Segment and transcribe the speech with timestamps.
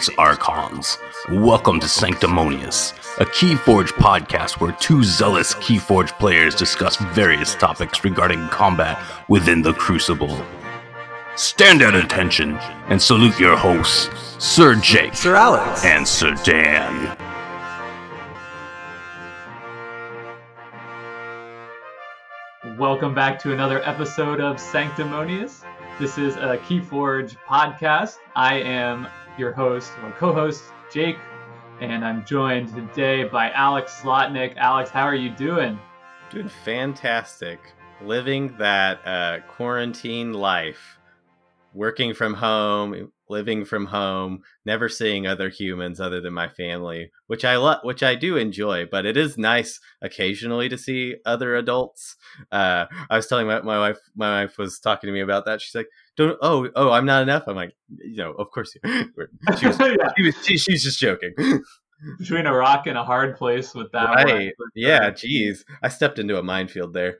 [0.00, 0.96] Greetings, Archons.
[1.30, 8.48] Welcome to Sanctimonious, a Keyforge podcast where two zealous Keyforge players discuss various topics regarding
[8.48, 8.98] combat
[9.28, 10.42] within the Crucible.
[11.36, 12.56] Stand at attention
[12.88, 14.08] and salute your hosts,
[14.42, 15.84] Sir Jake Sir Alex.
[15.84, 17.18] and Sir Dan.
[22.78, 25.62] Welcome back to another episode of Sanctimonious.
[25.98, 28.16] This is a Keyforge podcast.
[28.34, 29.06] I am
[29.40, 30.62] your host, or co-host,
[30.92, 31.16] Jake,
[31.80, 34.54] and I'm joined today by Alex Slotnick.
[34.58, 35.78] Alex, how are you doing?
[36.30, 37.58] Doing fantastic.
[38.04, 40.98] Living that uh, quarantine life.
[41.72, 47.44] Working from home, living from home, never seeing other humans other than my family, which
[47.44, 48.86] I love, which I do enjoy.
[48.90, 52.16] But it is nice occasionally to see other adults.
[52.50, 55.62] Uh, I was telling my, my wife, my wife was talking to me about that.
[55.62, 58.74] She's like, "Don't, oh, oh, I'm not enough." I'm like, you know, of course.
[58.74, 58.80] you-
[59.58, 61.34] She was, yeah, she was, she, she's just joking.
[62.18, 64.54] between a rock and a hard place with that Right.
[64.56, 64.68] one.
[64.74, 67.18] Yeah, geez, I stepped into a minefield there.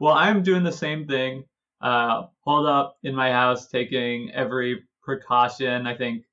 [0.00, 1.44] well, I'm doing the same thing.
[1.80, 5.86] Uh, holed up in my house, taking every precaution.
[5.86, 6.24] I think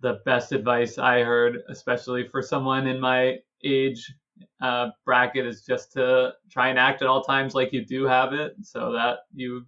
[0.00, 4.12] the best advice I heard, especially for someone in my age
[4.60, 8.32] uh, bracket, is just to try and act at all times like you do have
[8.32, 9.66] it, so that you,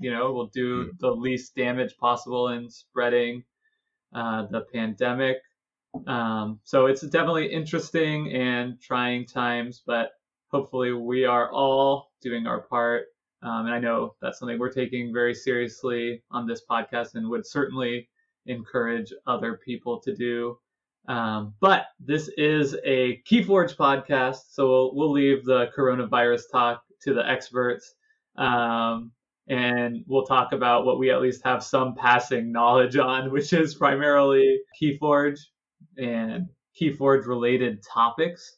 [0.00, 3.42] you know, will do the least damage possible in spreading
[4.14, 5.38] uh, the pandemic.
[6.06, 10.12] Um, so it's definitely interesting and trying times, but
[10.48, 13.06] hopefully we are all doing our part.
[13.42, 17.46] Um, and I know that's something we're taking very seriously on this podcast and would
[17.46, 18.08] certainly
[18.46, 20.58] encourage other people to do.
[21.06, 27.14] Um, but this is a Keyforge podcast, so we'll, we'll leave the coronavirus talk to
[27.14, 27.94] the experts.
[28.36, 29.12] Um,
[29.48, 33.74] and we'll talk about what we at least have some passing knowledge on, which is
[33.74, 35.38] primarily Keyforge
[35.98, 36.46] and
[36.80, 38.56] Keyforge related topics.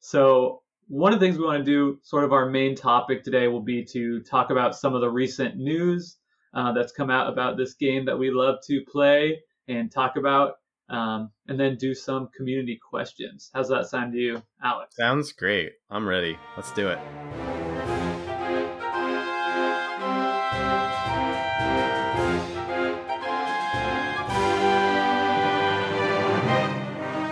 [0.00, 3.48] So one of the things we want to do, sort of our main topic today,
[3.48, 6.18] will be to talk about some of the recent news
[6.54, 10.54] uh, that's come out about this game that we love to play and talk about,
[10.88, 13.50] um, and then do some community questions.
[13.54, 14.96] How's that sound to you, Alex?
[14.96, 15.72] Sounds great.
[15.90, 16.38] I'm ready.
[16.56, 16.98] Let's do it.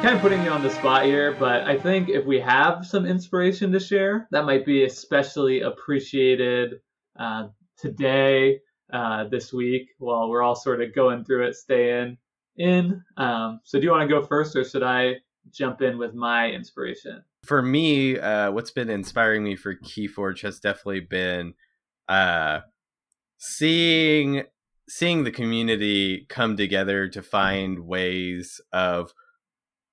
[0.02, 3.04] kind of putting you on the spot here, but I think if we have some
[3.04, 6.80] inspiration to share, that might be especially appreciated
[7.18, 8.60] uh, today,
[8.92, 12.16] uh, this week, while we're all sort of going through it, staying
[12.56, 13.02] in.
[13.16, 15.16] Um, so, do you want to go first, or should I
[15.52, 17.22] jump in with my inspiration?
[17.44, 21.54] For me, uh, what's been inspiring me for Keyforge has definitely been
[22.08, 22.60] uh,
[23.38, 24.44] seeing
[24.88, 29.14] seeing the community come together to find ways of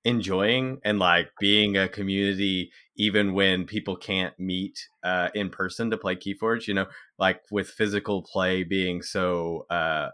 [0.04, 5.96] enjoying and like being a community even when people can't meet uh, in person to
[5.96, 6.66] play Keyforge.
[6.66, 6.86] You know,
[7.18, 10.08] like with physical play being so uh,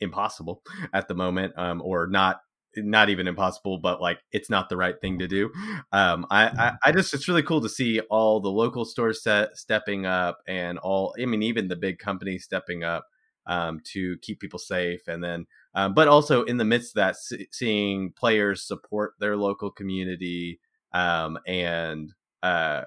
[0.00, 0.62] impossible
[0.92, 2.40] at the moment, um, or not
[2.76, 5.50] not even impossible, but like it's not the right thing to do.
[5.92, 9.56] Um, I, I, I just it's really cool to see all the local stores set,
[9.56, 11.14] stepping up and all.
[11.20, 13.06] I mean, even the big companies stepping up
[13.46, 17.16] um, to keep people safe, and then um, but also in the midst of that,
[17.16, 20.60] see, seeing players support their local community
[20.92, 22.12] um, and
[22.42, 22.82] uh,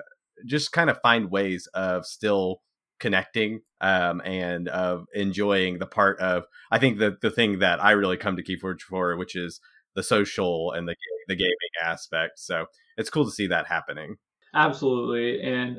[0.45, 2.61] just kind of find ways of still
[2.99, 7.91] connecting um, and of enjoying the part of I think the the thing that I
[7.91, 9.59] really come to Keyforge for, which is
[9.95, 10.95] the social and the
[11.27, 11.53] the gaming
[11.83, 12.39] aspect.
[12.39, 12.65] So
[12.97, 14.15] it's cool to see that happening.
[14.53, 15.77] Absolutely, and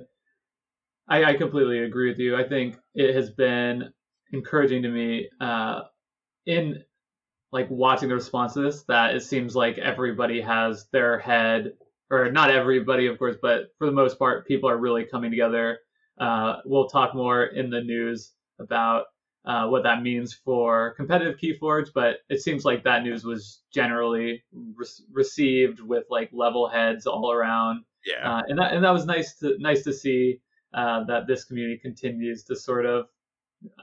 [1.09, 2.37] I, I completely agree with you.
[2.37, 3.93] I think it has been
[4.33, 5.83] encouraging to me uh,
[6.47, 6.83] in
[7.50, 11.73] like watching the response to this that it seems like everybody has their head,
[12.11, 15.79] or not everybody, of course, but for the most part, people are really coming together.
[16.20, 19.06] Uh, we'll talk more in the news about
[19.44, 24.43] uh, what that means for competitive Keyforge, but it seems like that news was generally
[24.53, 29.06] re- received with like level heads all around Yeah, uh, and that and that was
[29.06, 30.41] nice to nice to see
[30.75, 33.06] uh, that this community continues to sort of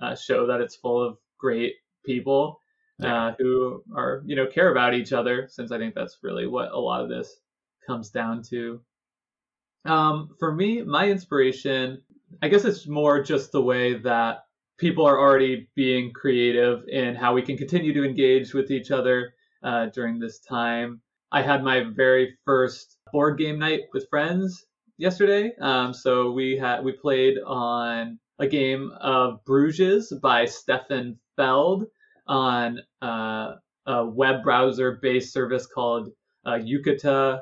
[0.01, 1.73] uh, show that it's full of great
[2.05, 2.59] people
[3.03, 5.47] uh, who are you know care about each other.
[5.49, 7.39] Since I think that's really what a lot of this
[7.85, 8.81] comes down to.
[9.85, 12.01] Um, for me, my inspiration,
[12.41, 14.45] I guess it's more just the way that
[14.77, 19.33] people are already being creative in how we can continue to engage with each other
[19.63, 21.01] uh, during this time.
[21.31, 24.65] I had my very first board game night with friends
[24.97, 25.53] yesterday.
[25.59, 31.85] Um, so we had we played on a game of Bruges by Stefan Feld
[32.27, 33.53] on uh,
[33.85, 36.09] a web browser based service called
[36.45, 37.41] uh, Yucata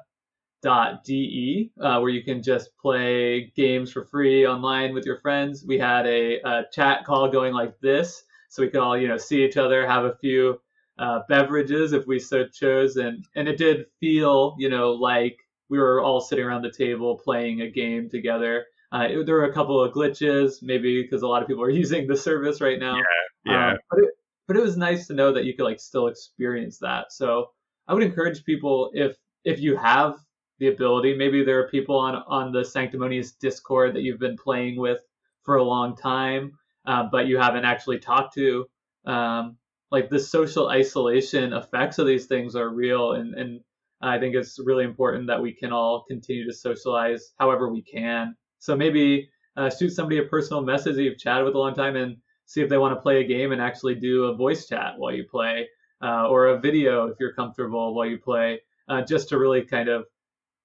[0.63, 5.65] de uh, where you can just play games for free online with your friends.
[5.67, 9.17] We had a, a, chat call going like this, so we could all you know
[9.17, 10.59] see each other, have a few
[10.97, 15.37] uh, beverages if we so chose, and and it did feel you know like
[15.69, 18.65] we were all sitting around the table playing a game together.
[18.91, 21.69] Uh, it, there were a couple of glitches, maybe because a lot of people are
[21.83, 22.95] using the service right now.
[22.95, 23.71] Yeah, yeah.
[23.71, 24.09] Um, but it,
[24.47, 27.11] but it was nice to know that you could like still experience that.
[27.11, 27.49] So
[27.87, 30.15] I would encourage people if if you have
[30.59, 31.15] the ability.
[31.15, 34.99] Maybe there are people on on the Sanctimonious Discord that you've been playing with
[35.43, 38.65] for a long time, uh, but you haven't actually talked to.
[39.05, 39.57] Um,
[39.91, 43.61] like the social isolation effects of these things are real, and and
[44.01, 48.35] I think it's really important that we can all continue to socialize however we can.
[48.59, 51.95] So maybe uh, shoot somebody a personal message that you've chatted with a long time
[51.95, 54.93] and see if they want to play a game and actually do a voice chat
[54.97, 55.67] while you play,
[56.01, 58.59] uh, or a video if you're comfortable while you play,
[58.89, 60.05] uh, just to really kind of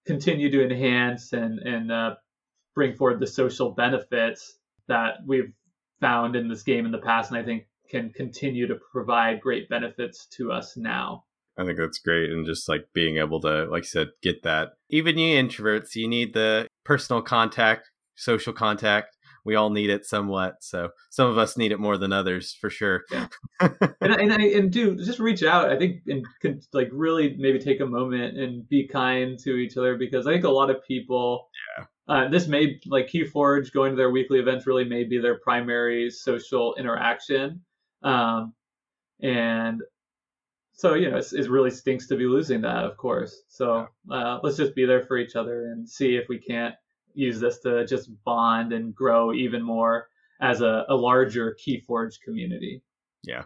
[0.08, 2.14] continue to enhance and and uh,
[2.75, 4.58] bring forward the social benefits
[4.88, 5.52] that we've
[6.00, 9.69] found in this game in the past, and I think can continue to provide great
[9.69, 11.25] benefits to us now.
[11.58, 14.70] I think that's great, and just like being able to, like you said, get that.
[14.88, 20.62] Even you introverts, you need the personal contact, social contact we all need it somewhat.
[20.62, 23.05] So some of us need it more than others for sure.
[23.11, 23.29] Yeah.
[23.61, 25.70] and, and and do just reach out.
[25.70, 29.76] I think and can like really maybe take a moment and be kind to each
[29.76, 31.49] other because I think a lot of people.
[31.79, 31.85] Yeah.
[32.08, 36.08] Uh, this may like Keyforge going to their weekly events really may be their primary
[36.08, 37.61] social interaction,
[38.02, 38.55] um,
[39.20, 39.82] and
[40.73, 43.43] so you know it really stinks to be losing that, of course.
[43.49, 46.75] So uh, let's just be there for each other and see if we can't
[47.18, 50.08] use this to just bond and grow even more
[50.40, 52.82] as a, a larger Keyforge community.
[53.24, 53.42] Yeah.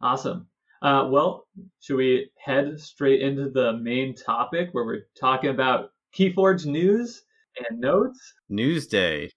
[0.00, 0.48] Awesome.
[0.82, 1.46] Uh, well,
[1.80, 7.22] should we head straight into the main topic where we're talking about Keyforge news
[7.70, 8.18] and notes?
[8.48, 9.30] News day.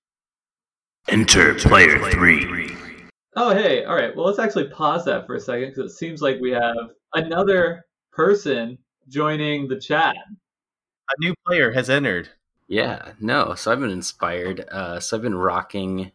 [1.08, 2.76] Enter player three.
[3.36, 3.86] Oh, hey.
[3.86, 4.16] All right.
[4.16, 6.76] Well, let's actually pause that for a second because it seems like we have
[7.14, 8.78] another person
[9.08, 10.16] joining the chat.
[10.16, 12.30] A new player has entered.
[12.70, 13.56] Yeah, no.
[13.56, 14.64] So I've been inspired.
[14.72, 16.12] Uh, so I've been rocking.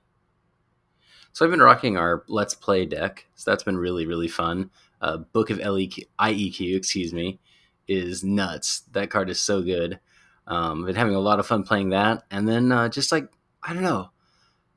[1.32, 3.26] So I've been rocking our Let's Play deck.
[3.34, 4.70] So that's been really really fun.
[5.00, 7.40] Uh, Book of LEQ, IEQ, excuse me,
[7.88, 8.82] is nuts.
[8.92, 9.98] That card is so good.
[10.46, 13.28] Um, I've been having a lot of fun playing that, and then uh, just like
[13.62, 14.10] I don't know,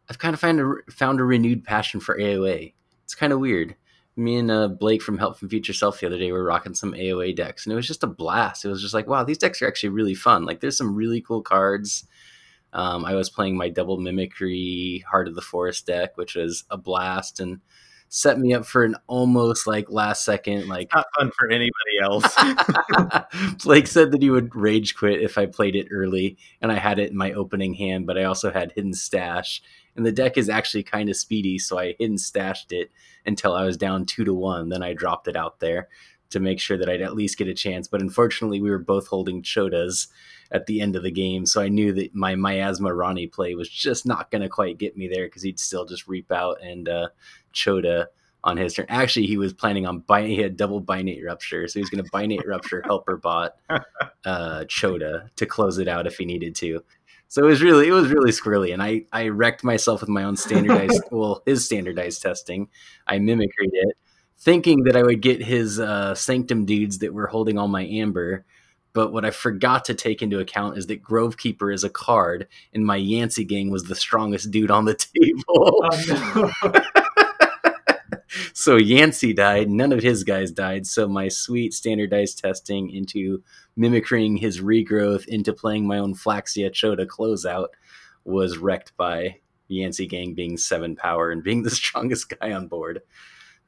[0.10, 2.74] I've kind of found a, found a renewed passion for AOA.
[3.04, 3.76] It's kind of weird
[4.18, 6.94] me and uh, Blake from Help from Future Self the other day were rocking some
[6.94, 8.66] AOA decks, and it was just a blast.
[8.66, 10.46] It was just like, wow, these decks are actually really fun.
[10.46, 12.06] Like, there's some really cool cards.
[12.74, 16.78] Um, I was playing my double mimicry Heart of the Forest deck, which was a
[16.78, 17.62] blast and
[18.10, 21.72] set me up for an almost like last second like not fun for anybody
[22.02, 22.36] else.
[23.64, 27.00] Blake said that he would rage quit if I played it early, and I had
[27.00, 29.62] it in my opening hand, but I also had hidden stash,
[29.98, 32.92] and the deck is actually kind of speedy, so I hidden stashed it
[33.26, 34.70] until I was down two to one.
[34.70, 35.90] Then I dropped it out there
[36.30, 37.88] to make sure that I'd at least get a chance.
[37.88, 40.08] But unfortunately, we were both holding Chotas
[40.52, 43.70] at the end of the game, so I knew that my Miasma Rani play was
[43.70, 46.88] just not going to quite get me there because he'd still just reap out and
[46.88, 47.08] uh,
[47.52, 48.10] Chota
[48.44, 48.86] on his turn.
[48.88, 50.28] Actually, he was planning on buying.
[50.28, 53.56] He had double binate rupture, so he was going to binate rupture helper bot
[54.26, 56.84] uh, Chota to close it out if he needed to.
[57.30, 60.24] So it was really it was really squirrely, and I I wrecked myself with my
[60.24, 62.70] own standardized well his standardized testing.
[63.06, 63.98] I mimicked it,
[64.38, 68.46] thinking that I would get his uh, sanctum dudes that were holding all my amber.
[68.94, 72.84] But what I forgot to take into account is that Grovekeeper is a card, and
[72.84, 75.44] my Yantzee gang was the strongest dude on the table.
[75.50, 77.02] Oh, no.
[78.54, 79.70] so Yantzee died.
[79.70, 80.86] None of his guys died.
[80.86, 83.44] So my sweet standardized testing into
[83.76, 87.68] mimicking his regrowth into playing my own Flaxia Chota closeout
[88.26, 89.38] was wrecked by
[89.70, 93.02] Yantzee Gang being seven power and being the strongest guy on board.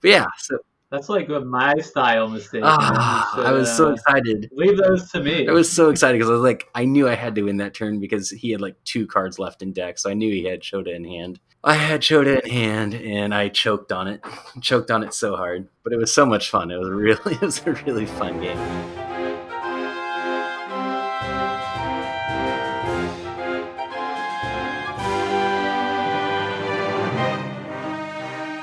[0.01, 0.59] But yeah, so
[0.91, 2.63] that's like a my style mistake.
[2.65, 4.49] Ah, should, I was so uh, excited.
[4.53, 5.47] Leave those to me.
[5.47, 7.73] I was so excited because I was like, I knew I had to win that
[7.73, 10.61] turn because he had like two cards left in deck, so I knew he had
[10.61, 11.39] Chota in hand.
[11.63, 14.23] I had Chota in hand, and I choked on it,
[14.61, 15.67] choked on it so hard.
[15.83, 16.71] But it was so much fun.
[16.71, 18.98] It was really, it was a really fun game.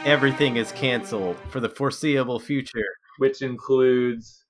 [0.07, 2.87] Everything is canceled for the foreseeable future,
[3.19, 4.45] which includes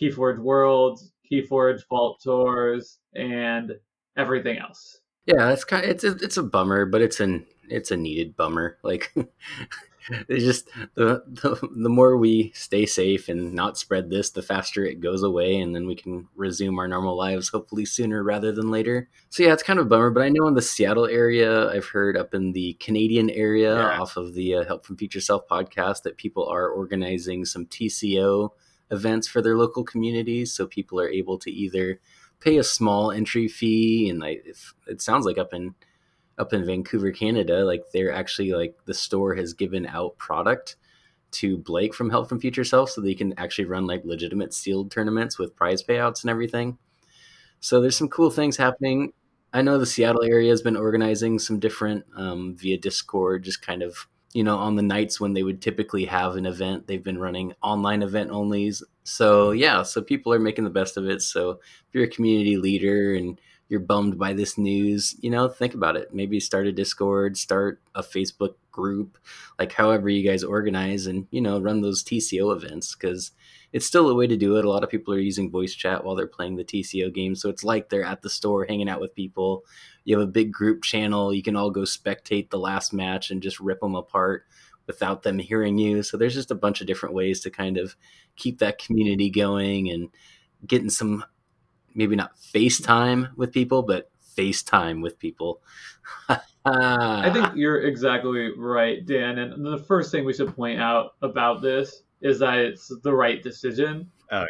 [0.00, 3.72] Keyforge Worlds, Keyforge Vault Tours, and
[4.18, 5.00] everything else.
[5.24, 8.36] Yeah, it's kind of, it's a, it's a bummer, but it's an it's a needed
[8.36, 8.76] bummer.
[8.82, 9.12] Like
[10.28, 14.84] it's just the, the the more we stay safe and not spread this, the faster
[14.84, 18.70] it goes away, and then we can resume our normal lives hopefully sooner rather than
[18.70, 19.08] later.
[19.30, 20.10] So yeah, it's kind of a bummer.
[20.10, 24.00] But I know in the Seattle area, I've heard up in the Canadian area Yeah.
[24.00, 28.50] off of the uh, Help from Future Self podcast that people are organizing some TCO
[28.90, 32.00] events for their local communities, so people are able to either
[32.38, 35.74] pay a small entry fee, and I, if, it sounds like up in
[36.38, 40.76] up in Vancouver, Canada, like they're actually like the store has given out product
[41.32, 44.90] to Blake from Help from Future Self so they can actually run like legitimate sealed
[44.90, 46.78] tournaments with prize payouts and everything.
[47.60, 49.12] So there's some cool things happening.
[49.52, 53.82] I know the Seattle area has been organizing some different um, via Discord, just kind
[53.82, 57.18] of you know on the nights when they would typically have an event, they've been
[57.18, 58.82] running online event onlys.
[59.04, 61.22] So yeah, so people are making the best of it.
[61.22, 65.74] So if you're a community leader and you're bummed by this news, you know, think
[65.74, 66.14] about it.
[66.14, 69.18] Maybe start a Discord, start a Facebook group,
[69.58, 73.32] like however you guys organize and, you know, run those TCO events because
[73.72, 74.64] it's still a way to do it.
[74.64, 77.34] A lot of people are using voice chat while they're playing the TCO game.
[77.34, 79.64] So it's like they're at the store hanging out with people.
[80.04, 81.34] You have a big group channel.
[81.34, 84.44] You can all go spectate the last match and just rip them apart
[84.86, 86.04] without them hearing you.
[86.04, 87.96] So there's just a bunch of different ways to kind of
[88.36, 90.10] keep that community going and
[90.66, 91.24] getting some
[91.96, 95.60] maybe not FaceTime with people, but FaceTime with people.
[96.64, 99.38] I think you're exactly right, Dan.
[99.38, 103.42] And the first thing we should point out about this is that it's the right
[103.42, 104.10] decision.
[104.30, 104.46] Oh, yeah.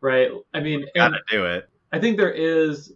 [0.00, 0.30] Right.
[0.54, 1.68] I mean, Gotta do it.
[1.92, 2.92] I think there is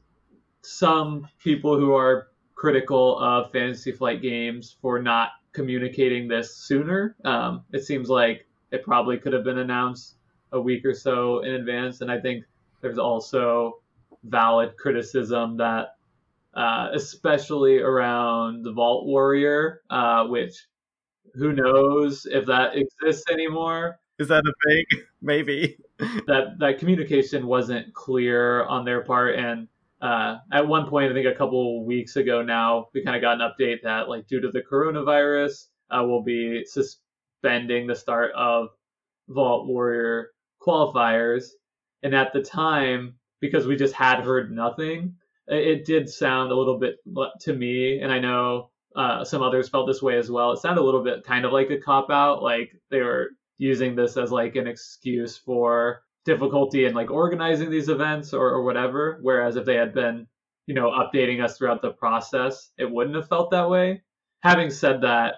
[0.63, 7.17] some people who are critical of Fantasy Flight games for not communicating this sooner.
[7.25, 10.17] Um, it seems like it probably could have been announced
[10.53, 12.45] a week or so in advance, and I think
[12.81, 13.81] there's also
[14.25, 15.97] valid criticism that,
[16.55, 20.67] uh, especially around the Vault Warrior, uh, which
[21.35, 25.03] who knows if that exists anymore Is that a thing?
[25.23, 25.79] Maybe.
[25.99, 29.69] that that communication wasn't clear on their part and
[30.01, 33.41] uh, at one point i think a couple weeks ago now we kind of got
[33.41, 38.69] an update that like due to the coronavirus uh, we'll be suspending the start of
[39.29, 41.51] vault warrior qualifiers
[42.03, 45.15] and at the time because we just had heard nothing
[45.47, 46.97] it, did sound a little bit
[47.41, 50.81] to me and i know uh, some others felt this way as well it sounded
[50.81, 53.31] a little bit kind of like a cop out like they were
[53.61, 58.63] using this as like an excuse for difficulty in like organizing these events or, or
[58.63, 59.19] whatever.
[59.23, 60.27] Whereas if they had been,
[60.67, 64.03] you know, updating us throughout the process, it wouldn't have felt that way.
[64.43, 65.37] Having said that,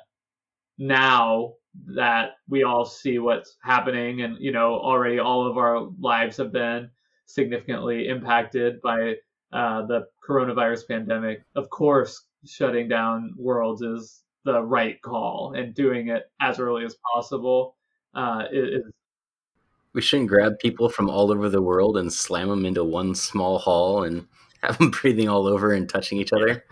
[0.79, 1.55] now
[1.87, 6.53] that we all see what's happening and, you know, already all of our lives have
[6.53, 6.91] been
[7.27, 9.15] significantly impacted by
[9.53, 16.09] uh, the coronavirus pandemic, of course, shutting down worlds is the right call and doing
[16.09, 17.77] it as early as possible
[18.15, 18.83] uh, is
[19.95, 23.59] we shouldn't grab people from all over the world and slam them into one small
[23.59, 24.27] hall and
[24.63, 26.65] have them breathing all over and touching each other.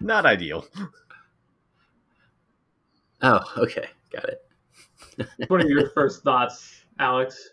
[0.00, 0.66] Not ideal.
[3.22, 5.28] Oh, okay, got it.
[5.48, 7.50] what are your first thoughts, Alex?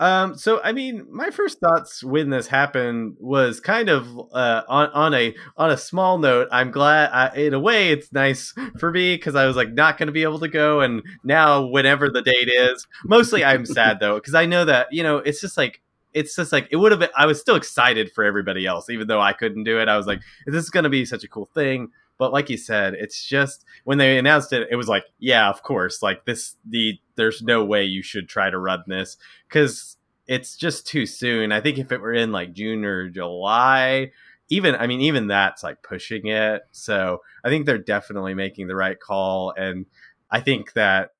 [0.00, 4.88] Um, so I mean, my first thoughts when this happened was kind of uh, on
[4.90, 6.48] on a on a small note.
[6.50, 9.98] I'm glad, I, in a way, it's nice for me because I was like not
[9.98, 14.00] going to be able to go, and now whenever the date is, mostly I'm sad
[14.00, 15.82] though because I know that you know it's just like
[16.14, 17.10] it's just like it would have been.
[17.14, 19.88] I was still excited for everybody else, even though I couldn't do it.
[19.88, 21.90] I was like, this is going to be such a cool thing.
[22.20, 25.62] But like you said, it's just when they announced it, it was like, yeah, of
[25.62, 26.54] course, like this.
[26.68, 29.16] The there's no way you should try to run this
[29.48, 29.96] because
[30.26, 31.50] it's just too soon.
[31.50, 34.12] I think if it were in like June or July,
[34.50, 36.60] even I mean, even that's like pushing it.
[36.72, 39.86] So I think they're definitely making the right call, and
[40.30, 41.12] I think that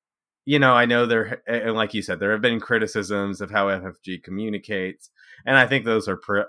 [0.45, 3.69] you know, I know there, and like you said, there have been criticisms of how
[3.69, 5.09] FFG communicates,
[5.47, 6.41] and I think those are pr-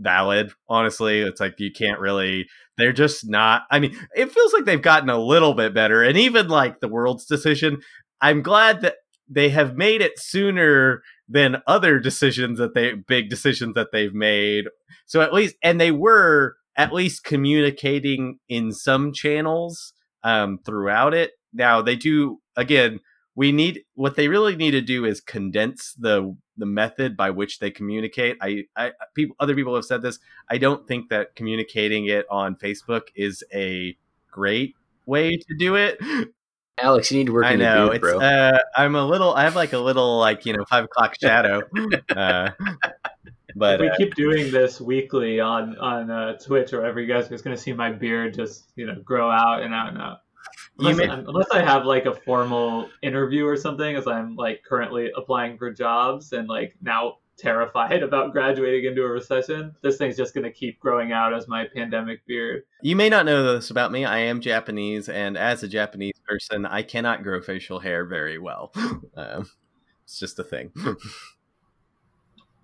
[0.00, 0.52] valid.
[0.68, 2.46] Honestly, it's like you can't really.
[2.78, 3.62] They're just not.
[3.70, 6.88] I mean, it feels like they've gotten a little bit better, and even like the
[6.88, 7.78] world's decision.
[8.20, 8.96] I'm glad that
[9.28, 14.66] they have made it sooner than other decisions that they big decisions that they've made.
[15.06, 21.32] So at least, and they were at least communicating in some channels um, throughout it.
[21.52, 23.00] Now they do again.
[23.36, 27.58] We need what they really need to do is condense the the method by which
[27.58, 28.38] they communicate.
[28.40, 30.18] I, I people other people have said this.
[30.50, 33.96] I don't think that communicating it on Facebook is a
[34.30, 34.74] great
[35.04, 35.98] way to do it.
[36.78, 37.46] Alex, you need to work.
[37.46, 38.02] I in know the booth, it's.
[38.02, 38.20] bro.
[38.20, 39.32] Uh, I'm a little.
[39.32, 41.62] I have like a little like you know five o'clock shadow.
[42.14, 42.50] uh,
[43.56, 47.06] but if we uh, keep doing this weekly on on uh, Twitch or whatever, you
[47.06, 49.98] guys are just gonna see my beard just you know grow out and out and
[49.98, 50.18] out.
[50.78, 54.62] You Unless, may- unless I have like a formal interview or something, as I'm like
[54.62, 60.16] currently applying for jobs and like now terrified about graduating into a recession, this thing's
[60.18, 62.64] just gonna keep growing out as my pandemic beard.
[62.82, 64.04] you may not know this about me.
[64.04, 68.72] I am Japanese, and as a Japanese person, I cannot grow facial hair very well.
[69.16, 69.48] Um,
[70.04, 70.70] it's just a thing.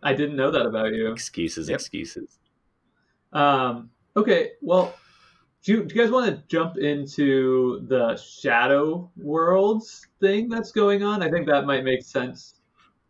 [0.02, 1.10] I didn't know that about you.
[1.12, 1.78] Excuses, Yep.
[1.80, 2.38] excuses.
[3.32, 4.94] Um, okay, well,
[5.62, 11.02] do you, do you guys want to jump into the Shadow Worlds thing that's going
[11.02, 11.23] on?
[11.23, 12.54] I think that might make sense.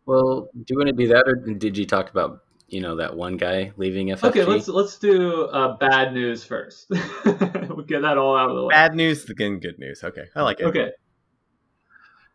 [0.05, 3.17] Well, do you want to do that, or did you talk about you know that
[3.17, 4.25] one guy leaving FFG?
[4.25, 6.87] Okay, let's let's do uh, bad news first.
[7.25, 8.73] we'll get that all out of the way.
[8.73, 10.03] Bad news, then good news.
[10.05, 10.65] Okay, I like it.
[10.65, 10.91] Okay,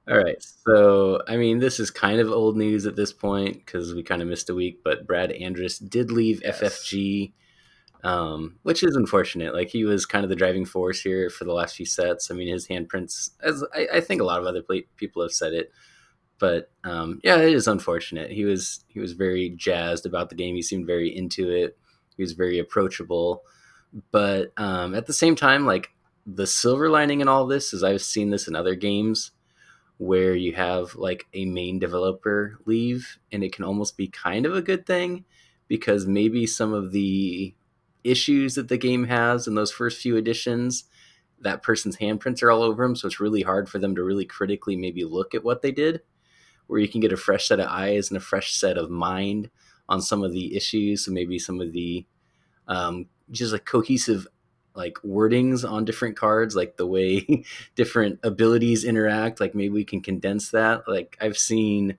[0.10, 0.42] All right.
[0.66, 4.22] So, I mean, this is kind of old news at this point because we kind
[4.22, 6.62] of missed a week, but Brad Andres did leave Yes.
[6.62, 7.34] FFG,
[8.04, 9.54] um, which is unfortunate.
[9.54, 12.30] Like, he was kind of the driving force here for the last few sets.
[12.30, 14.63] I mean, his handprints, as I, I think a lot of other
[14.98, 15.72] people have said it,
[16.39, 18.32] but um, yeah, it is unfortunate.
[18.32, 20.56] He was he was very jazzed about the game.
[20.56, 21.77] He seemed very into it.
[22.16, 23.44] He was very approachable,
[24.12, 25.89] but um, at the same time, like
[26.25, 29.32] the silver lining in all this is I've seen this in other games
[29.98, 34.56] where you have like a main developer leave and it can almost be kind of
[34.56, 35.25] a good thing
[35.68, 37.56] because maybe some of the
[38.10, 40.86] issues that the game has in those first few editions
[41.40, 44.26] that person's handprints are all over them so it's really hard for them to really
[44.26, 46.02] critically maybe look at what they did
[46.68, 49.50] where you can get a fresh set of eyes and a fresh set of mind
[49.90, 52.06] on some of the issues so maybe some of the
[52.68, 54.28] um, just like cohesive
[54.76, 57.44] like wordings on different cards like the way
[57.76, 60.88] different abilities interact like maybe we can condense that.
[60.88, 61.98] Like i've seen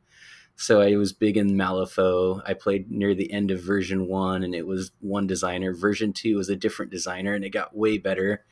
[0.60, 2.42] so i was big in malifaux.
[2.44, 5.72] I played near the end of version one and it was one designer.
[5.72, 8.44] Version two was a different designer and it got way better.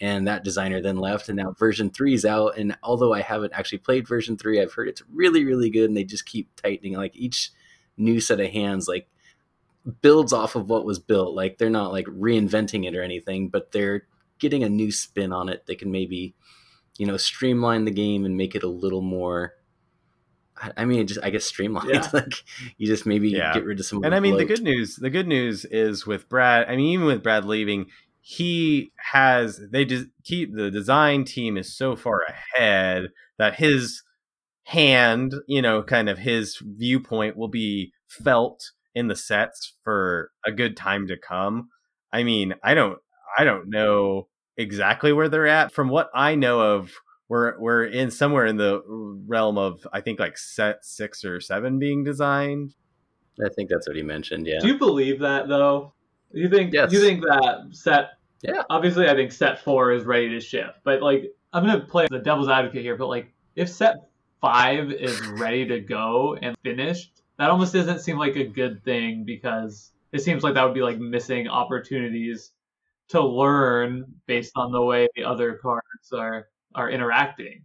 [0.00, 2.56] And that designer then left and now version three is out.
[2.56, 5.96] And although i haven't actually played version three i've heard it's really really good and
[5.96, 7.50] they just keep tightening like each
[7.98, 9.06] new set of hands like
[10.00, 11.34] builds off of what was built.
[11.34, 14.06] Like they're not like reinventing it or anything but they're
[14.38, 15.66] getting a new spin on it.
[15.66, 16.34] They can maybe
[16.96, 19.52] you know streamline the game and make it a little more
[20.76, 22.08] i, mean just i guess streamlined Yeah.
[22.12, 22.44] like
[22.78, 23.52] you just maybe Yeah.
[23.54, 26.06] get rid of some of And I mean, the good news, the good news is
[26.06, 26.66] with Brad.
[26.68, 27.86] I mean, even with Brad leaving,
[28.20, 34.02] he has they just keep the design team is so far ahead that his
[34.64, 40.52] hand, you know, kind of his viewpoint will be felt in the sets for a
[40.52, 41.68] good time to come.
[42.12, 42.98] I mean, I don't,
[43.38, 45.72] I don't know exactly where they're at.
[45.72, 46.92] From what I know of,
[47.32, 48.82] we're we're in somewhere in the
[49.26, 52.74] realm of I think like set six or seven being designed.
[53.42, 55.94] i think that's what he mentioned yeah do you believe that though?
[56.32, 56.92] You think Yes.
[56.92, 58.04] you think that set?
[58.42, 58.62] Yeah.
[58.70, 61.22] Obviously, I think set four is ready to ship, but like
[61.54, 62.96] I'm gonna play the devil's advocate here.
[62.96, 63.96] But like, if set
[64.40, 69.24] five is ready to go and finished, that almost doesn't seem like a good thing
[69.24, 72.52] because it seems like that would be like missing opportunities
[73.08, 77.62] to learn based on the way the other cards are are interacting.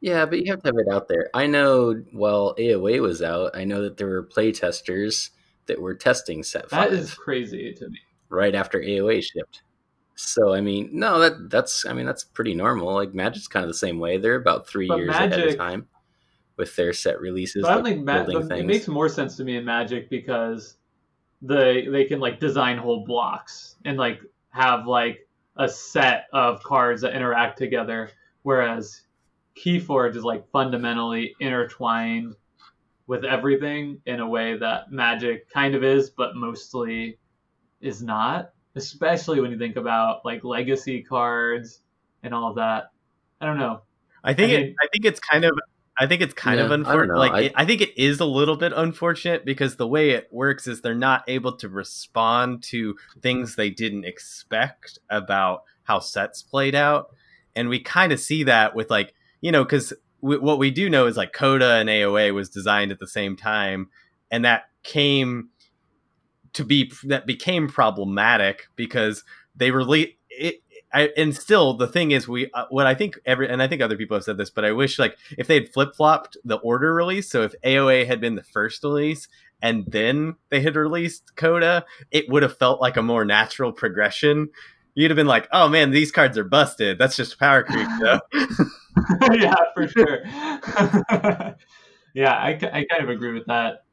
[0.00, 1.30] Yeah, but you have to have it out there.
[1.34, 5.30] I know while AOA was out, I know that there were play testers
[5.66, 7.98] that were testing set That five is crazy to me.
[8.28, 9.62] right after AOA shipped.
[10.14, 12.94] So I mean, no, that that's I mean that's pretty normal.
[12.94, 14.16] Like Magic's kind of the same way.
[14.18, 15.88] They're about three But years ahead of time
[16.56, 17.62] with their set releases.
[17.62, 19.64] But I don't like think Ma- building but it makes more sense to me in
[19.64, 20.76] Magic because
[21.42, 25.25] they they can like design whole blocks and like have like
[25.56, 28.10] a set of cards that interact together,
[28.42, 29.02] whereas
[29.56, 32.34] Keyforge is like fundamentally intertwined
[33.06, 37.18] with everything in a way that Magic kind of is, but mostly
[37.80, 38.50] is not.
[38.74, 41.80] Especially when you think about like legacy cards
[42.22, 42.90] and all of that.
[43.40, 43.80] I don't know.
[44.22, 44.74] I think I it.
[44.82, 45.52] I think it's kind of.
[45.98, 47.16] I think it's kind Yeah, of unfortunate.
[47.16, 50.28] Like I- it, I think it is a little bit unfortunate because the way it
[50.30, 56.42] works is they're not able to respond to things they didn't expect about how sets
[56.42, 57.14] played out,
[57.54, 60.90] and we kind of see that with like you know because w- what we do
[60.90, 63.88] know is like CotA and AOA was designed at the same time,
[64.30, 65.48] and that came
[66.52, 72.28] to be that became problematic because they release it I, and still the thing is
[72.28, 74.64] we uh, what I think every and I think other people have said this but
[74.64, 78.20] I wish like if they had flip flopped the order release so if AOA had
[78.20, 79.28] been the first release
[79.60, 84.48] and then they had released CotA it would have felt like a more natural progression
[84.94, 88.20] you'd have been like oh man these cards are busted that's just power creep though
[89.32, 90.22] yeah, for sure.
[92.14, 93.84] yeah, I, I kind of agree with that.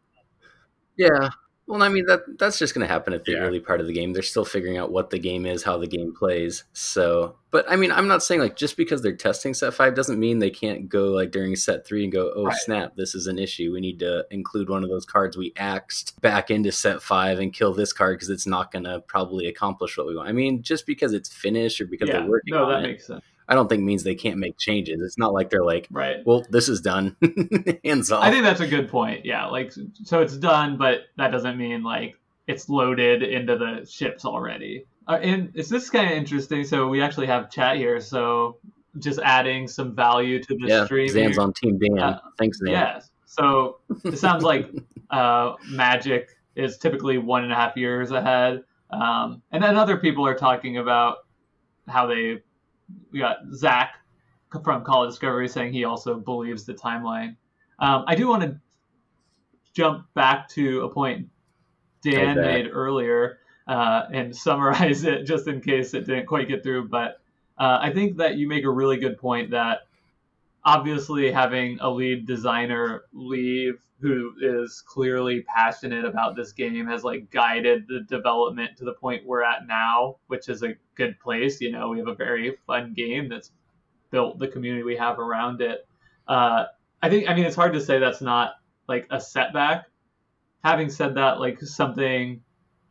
[0.98, 1.30] Yeah,
[1.66, 3.38] Well, I mean that that's just going to happen at the Yeah.
[3.38, 4.12] early part of the game.
[4.12, 6.66] They're still figuring out what the game is, how the game plays.
[6.74, 10.20] So, but I mean, I'm not saying like just because they're testing set five doesn't
[10.20, 12.56] mean they can't go like during set three and go, oh Right.
[12.58, 13.72] snap, this is an issue.
[13.72, 17.54] We need to include one of those cards we axed back into set five and
[17.54, 20.28] kill this card because it's not going to probably accomplish what we want.
[20.28, 22.92] I mean, just because it's finished or because yeah, they're working no, on that it,
[22.92, 23.24] makes sense.
[23.48, 25.02] I don't think means they can't make changes.
[25.02, 26.18] It's not like they're like, Right.
[26.26, 27.16] well, this is done,
[27.84, 28.24] hands off.
[28.24, 29.26] I think that's a good point.
[29.26, 29.72] Yeah, like
[30.04, 32.16] so it's done, but that doesn't mean like
[32.48, 34.86] it's loaded into the ships already.
[35.08, 36.64] Uh, and it's this kind of interesting.
[36.64, 38.00] So we actually have chat here.
[38.00, 38.58] So
[39.00, 41.10] just adding some value to the yeah, stream.
[41.10, 42.00] Zan's on Team Dan.
[42.00, 42.70] Uh, Thanks, Zan.
[42.70, 43.10] Yes.
[43.26, 44.70] So it sounds like
[45.10, 48.64] uh, Magic is typically one and a half years ahead.
[48.92, 51.18] Um, and then other people are talking about
[51.88, 52.42] how they.
[53.12, 53.96] We got Zach
[54.64, 57.36] from Call of Discovery saying he also believes the timeline.
[57.80, 58.60] Um, I do want to
[59.74, 61.28] jump back to a point
[62.02, 66.90] Dan made earlier uh, and summarize it just in case it didn't quite get through.
[66.90, 67.22] But
[67.58, 69.88] uh, I think that you make a really good point that
[70.66, 77.30] obviously having a lead designer leave who is clearly passionate about this game has like
[77.32, 81.60] guided the development to the point we're at now which is a good place.
[81.62, 83.52] You know we have a very fun game that's
[84.12, 85.88] built the community we have around it.
[86.28, 86.66] Uh,
[87.02, 88.54] i think i mean it's hard to say that's not
[88.88, 89.86] like a setback.
[90.64, 92.42] Having said that like something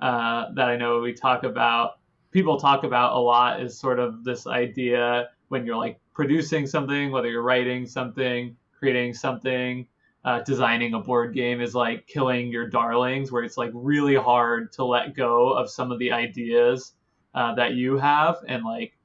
[0.01, 1.93] uh, that i know we talk about
[2.33, 7.13] people talk about a lot is sort of this idea when you're like producing something,
[7.13, 9.87] whether you're writing something, creating something,
[10.25, 14.73] uh, designing a board game, is like killing your darlings, where it's like really hard
[14.73, 16.95] to let go of some of the ideas
[17.35, 18.37] uh, that you have.
[18.49, 18.97] And like,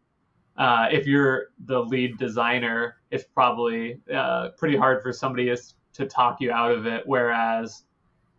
[0.58, 5.54] uh, if you're the lead designer, it's probably uh, pretty hard for somebody
[5.94, 7.04] to talk you out of it.
[7.06, 7.84] Whereas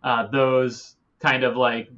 [0.02, 1.90] uh, those kind of like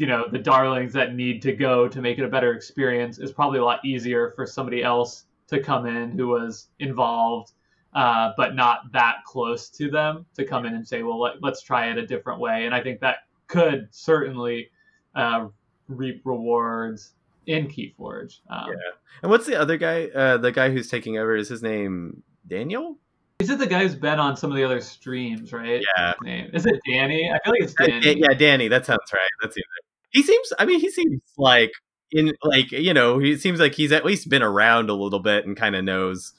[0.00, 3.32] you know the darlings that need to go to make it a better experience is
[3.32, 7.52] probably a lot easier for somebody else to come in who was involved
[7.92, 11.62] uh, but not that close to them to come in and say well let, let's
[11.62, 14.70] try it a different way and i think that could certainly
[15.14, 15.46] uh,
[15.88, 17.12] reap rewards
[17.46, 18.74] in keyforge um, Yeah.
[19.22, 20.06] And what's the other guy?
[20.06, 22.96] Uh, the guy who's taking over is his name Daniel?
[23.40, 26.12] is it the guy who's been on some of the other streams right Yeah.
[26.52, 28.68] Is it danny i feel like it's danny yeah, Danny.
[28.68, 29.20] That sounds right.
[29.40, 29.62] That's the.
[30.10, 30.52] He seems.
[30.58, 31.72] I mean, he seems like
[32.12, 33.18] in like you know.
[33.18, 36.32] He seems like he's at least been around a little bit and kind of knows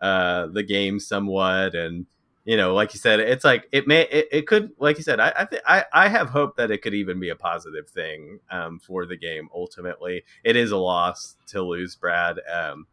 [0.00, 1.74] uh the game somewhat.
[1.74, 2.06] And
[2.44, 4.02] you know, like you said, it's like it may.
[4.08, 6.80] It, it could, like you said, I I, th- I I have hope that it
[6.82, 9.48] could even be a positive thing um for the game.
[9.54, 12.40] Ultimately, it is a loss to lose Brad.
[12.50, 12.86] Um,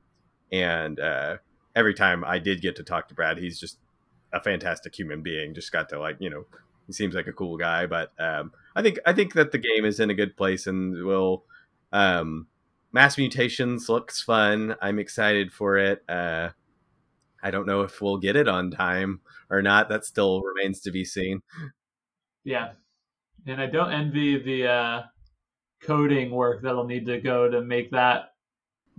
[0.51, 1.37] and uh,
[1.75, 3.77] every time I did get to talk to Brad, he's just
[4.33, 5.53] a fantastic human being.
[5.53, 6.45] Just got to like you know
[6.87, 9.85] he seems like a cool guy, but um, I think I think that the game
[9.85, 11.45] is in a good place and will.
[11.91, 12.47] Um,
[12.91, 14.75] Mass Mutations looks fun.
[14.81, 16.03] I'm excited for it.
[16.09, 16.49] Uh,
[17.43, 19.89] I don't know if we'll get it on time or not.
[19.89, 21.41] That still remains to be seen.
[22.43, 22.71] Yeah.
[23.47, 25.01] And I don't envy the uh,
[25.81, 28.33] coding work that'll need to go to make that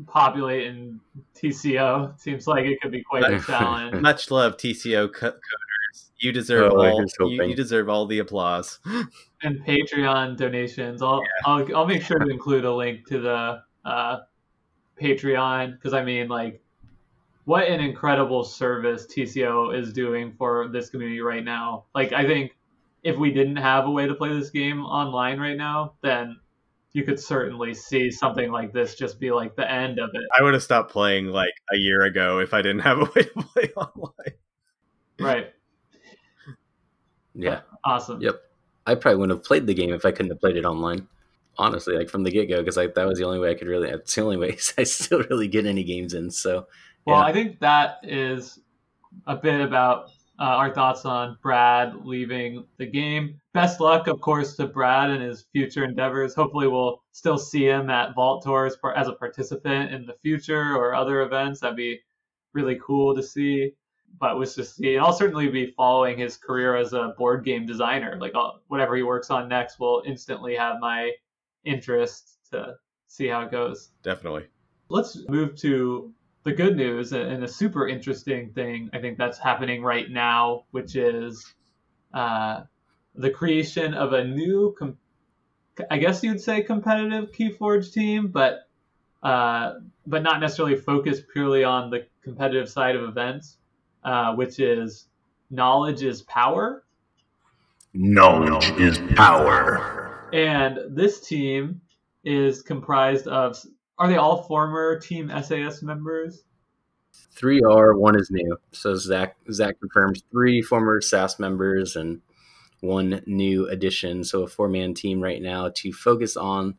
[0.07, 1.01] populate in
[1.35, 2.19] TCO.
[2.21, 4.01] Seems like it could be quite a challenge.
[4.01, 6.11] Much love, TCO co- coders.
[6.19, 7.31] You deserve Oh, all.
[7.31, 8.79] You, you deserve all the applause.
[9.47, 11.03] and Patreon donations.
[11.03, 14.19] I'll, I'll I'll make sure to include a link to the uh,
[15.01, 16.63] Patreon because I mean like
[17.45, 21.85] what an incredible service TCO is doing for this community right now.
[21.95, 22.57] Like I think
[23.05, 26.37] if we didn't have a way to play this game online right now, then
[26.93, 30.23] you could certainly see something like this just be like the end of it.
[30.37, 33.23] I would have stopped playing like a year ago if I didn't have a way
[33.23, 34.35] to play online.
[35.21, 35.53] Right.
[37.35, 37.61] Yeah.
[37.85, 38.21] Awesome.
[38.21, 38.41] Yep.
[38.87, 41.09] I probably wouldn't have played the game if I couldn't have played it online.
[41.59, 43.69] Honestly, like from the get go, because like that was the only way I could
[43.69, 43.89] really.
[43.89, 46.31] It's the only way I still really get any games in.
[46.31, 46.67] So
[47.07, 47.25] Well, Yeah.
[47.25, 48.61] I think that is
[49.27, 53.41] a bit about uh, our thoughts on Brad leaving the game.
[53.55, 56.35] Best luck, of course, to Brad and his future endeavors.
[56.35, 60.95] Hopefully, we'll still see him at Vault Tours as a participant in the future or
[60.95, 61.61] other events.
[61.61, 62.01] That'd be
[62.53, 63.73] really cool to see.
[64.19, 67.67] But was to see, and I'll certainly be following his career as a board game
[67.67, 68.17] designer.
[68.19, 71.13] Like I'll, whatever he works on next will instantly have my
[71.65, 72.77] interest to
[73.09, 73.91] see how it goes.
[74.03, 74.47] Definitely.
[74.89, 79.83] Let's move to the good news and a super interesting thing I think that's happening
[79.83, 81.55] right now, which is
[82.15, 82.63] uh,
[83.17, 84.97] the creation of a new, com-
[85.91, 88.69] I guess you'd say competitive KeyForge team, but
[89.23, 89.75] uh,
[90.07, 93.59] but not necessarily focused purely on the competitive side of events,
[94.07, 95.09] uh, which is
[95.51, 96.85] knowledge is power.
[97.93, 100.29] Knowledge is power.
[100.33, 101.81] And this team
[102.25, 103.59] is comprised of
[103.99, 106.45] are they all former Team SAS members?
[107.33, 108.59] Three are, one is new.
[108.73, 112.21] So Zach Zach confirms three former SAS members and
[112.81, 114.23] one new addition.
[114.23, 116.77] So a four man team right now to focus on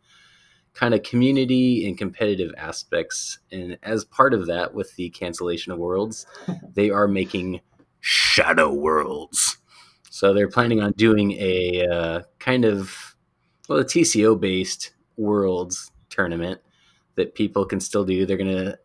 [0.77, 3.39] kind of community and competitive aspects.
[3.51, 6.27] And as part of that, with the cancellation of worlds,
[6.75, 7.61] they are making
[7.99, 9.57] shadow worlds.
[10.11, 13.15] So they're planning on doing a uh, kind of
[13.67, 16.61] well, a TCO based worlds tournament
[17.15, 18.25] that people can still do.
[18.25, 18.77] They're going to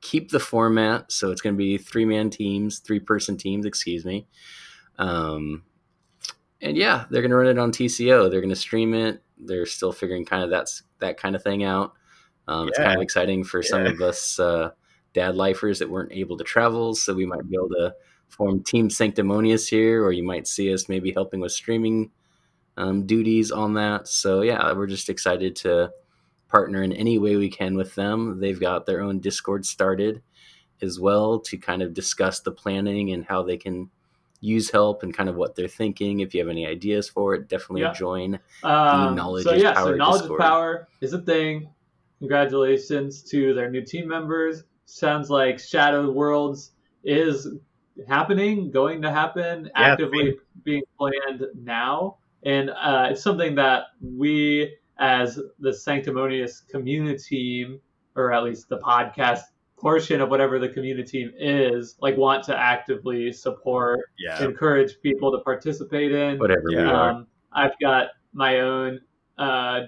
[0.00, 4.04] keep the format, so it's going to be three man teams, three person teams, excuse
[4.04, 4.26] me.
[4.98, 5.64] Um,
[6.62, 8.30] and yeah, they're going to run it on TCO.
[8.30, 9.22] They're going to stream it.
[9.44, 11.94] They're still figuring kind of that's that kind of thing out.
[12.48, 14.70] Um, It's kind of exciting for some of us uh,
[15.12, 17.94] dad lifers that weren't able to travel, so we might be able to
[18.28, 22.10] form Team Sanctimonious here, or you might see us maybe helping with streaming
[22.76, 24.08] um, duties on that.
[24.08, 25.90] So yeah, we're just excited to
[26.48, 28.40] partner in any way we can with them.
[28.40, 30.22] They've got their own Discord started
[30.82, 33.90] as well to kind of discuss the planning and how they can
[34.40, 36.20] use help and kind of what they're thinking.
[36.20, 37.92] If you have any ideas for it, definitely Yeah.
[37.92, 38.38] join.
[38.62, 40.40] Um, knowledge so is yeah, so knowledge Discord.
[40.40, 41.68] is power is a thing.
[42.20, 44.64] Congratulations to their new team members.
[44.84, 46.72] Sounds like Shadow Worlds
[47.02, 47.48] is
[48.08, 55.38] happening, going to happen, actively being planned now, and uh, it's something that we, as
[55.58, 57.80] the Sanctimonious community team,
[58.16, 59.40] or at least the podcast
[59.80, 64.44] portion of whatever the community is, like want to actively support, Yeah.
[64.44, 66.38] encourage people to participate in.
[66.38, 66.90] Whatever we Yeah.
[66.90, 67.10] are.
[67.10, 69.00] Um, I've got my own
[69.38, 69.86] uh,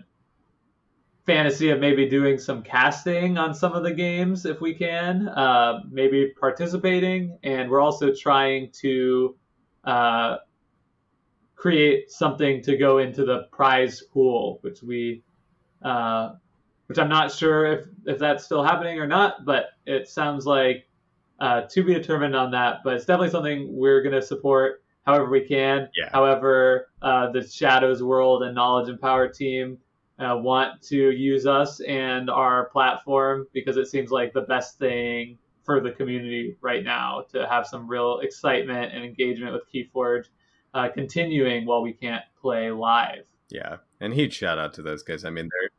[1.27, 5.81] fantasy of maybe doing some casting on some of the games if we can, uh,
[5.91, 9.37] maybe participating, and we're also trying to
[9.85, 10.39] uh,
[11.55, 15.23] create something to go into the prize pool, which we.
[15.83, 16.35] Uh,
[16.93, 20.87] which I'm not sure if, if that's still happening or not, but it sounds like
[21.41, 22.81] uh, to be determined on that.
[22.85, 25.89] But it's definitely something we're going to support however we can.
[25.97, 26.11] Yeah.
[26.13, 29.79] However, uh, the Shadows World and Knowledge and Power team
[30.19, 35.39] uh, want to use us and our platform because it seems like the best thing
[35.65, 40.27] for the community right now to have some real excitement and engagement with Keyforge
[40.75, 43.25] uh, continuing while we can't play live.
[43.49, 43.77] Yeah.
[44.01, 45.25] And huge shout out to those guys.
[45.25, 45.72] I mean, they're they're, they're doing.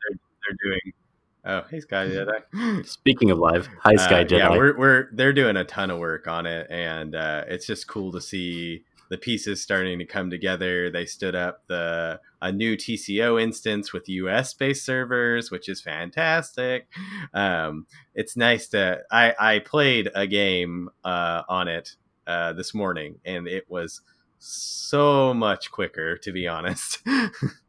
[1.45, 2.85] Oh, hey, Sky Jedi.
[2.87, 4.37] Speaking of live, hi Sky Uh, Jedi.
[4.37, 7.87] Yeah, we're we're they're doing a ton of work on it, and uh, it's just
[7.87, 10.89] cool to see the pieces starting to come together.
[10.89, 16.87] They stood up the a new TCO instance with US based servers, which is fantastic.
[17.33, 23.19] Um, it's nice to I I played a game uh, on it uh, this morning,
[23.25, 23.99] and it was
[24.39, 26.99] so much quicker, to be honest.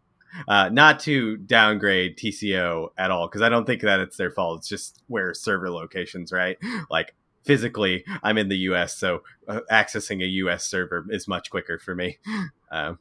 [0.48, 4.58] Uh, not to downgrade TCO at all, because I don't think that it's their fault.
[4.58, 6.58] It's just where server locations, right?
[6.90, 11.78] Like physically, I'm in the US, so uh, accessing a US server is much quicker
[11.78, 12.18] for me.
[12.70, 12.98] Um,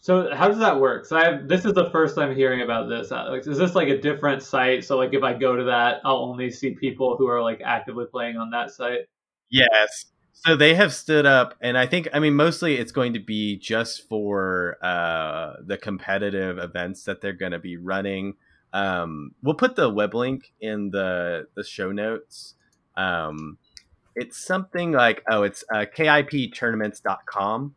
[0.00, 1.04] So how does that work?
[1.04, 3.12] So I have, this is the first time hearing about this.
[3.12, 4.82] Uh, is this like a different site?
[4.82, 8.06] So like if I go to that, I'll only see people who are like actively
[8.06, 9.00] playing on that site.
[9.50, 10.06] yes.
[10.32, 13.56] So they have stood up, and I think, I mean, mostly it's going to be
[13.56, 18.36] just for uh, the competitive events that they're going to be running.
[18.72, 22.54] Um, we'll put the web link in the the show notes.
[22.96, 23.58] Um,
[24.14, 27.74] it's something like oh, it's uh, kiptournaments.com.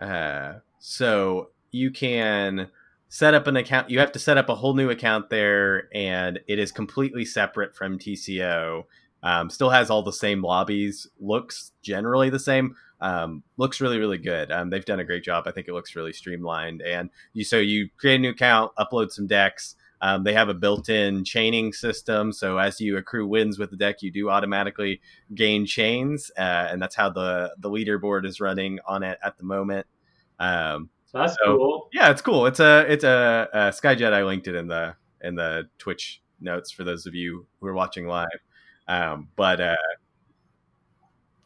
[0.00, 2.68] Uh, so you can
[3.08, 3.90] set up an account.
[3.90, 7.74] You have to set up a whole new account there, and it is completely separate
[7.74, 8.84] from TCO.
[9.24, 11.08] Um, still has all the same lobbies.
[11.18, 12.76] Looks generally the same.
[13.00, 14.52] Um, looks really really good.
[14.52, 15.44] Um, they've done a great job.
[15.48, 16.80] I think it looks really streamlined.
[16.82, 19.74] And you so you create a new account, upload some decks.
[20.00, 24.02] Um, they have a built-in chaining system, so as you accrue wins with the deck,
[24.02, 25.00] you do automatically
[25.34, 29.44] gain chains, uh, and that's how the the leaderboard is running on it at the
[29.44, 29.86] moment.
[30.38, 31.88] Um, So that's So- cool.
[31.92, 32.44] yeah, it's cool.
[32.46, 34.12] It's a it's a, uh Sky Jet.
[34.12, 37.74] I linked it in the in the Twitch notes for those of you who are
[37.74, 38.28] watching live.
[38.86, 39.76] Um, but uh,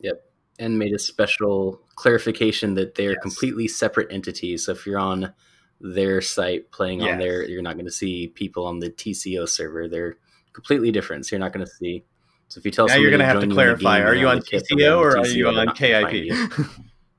[0.01, 0.25] yep,
[0.59, 3.23] and made a special clarification that they're Yes.
[3.23, 4.65] completely separate entities.
[4.67, 5.33] So if you're on
[5.81, 9.89] their site playing on there, you're not going to see people on the TCO server.
[9.89, 10.17] They're
[10.53, 11.27] completely different.
[11.27, 12.05] So you're not going to see.
[12.49, 14.07] So if you tell now you're going to have to you in a clarify: game
[14.09, 15.69] are you on the kid from TCO or are you on.
[15.75, 16.13] KIP?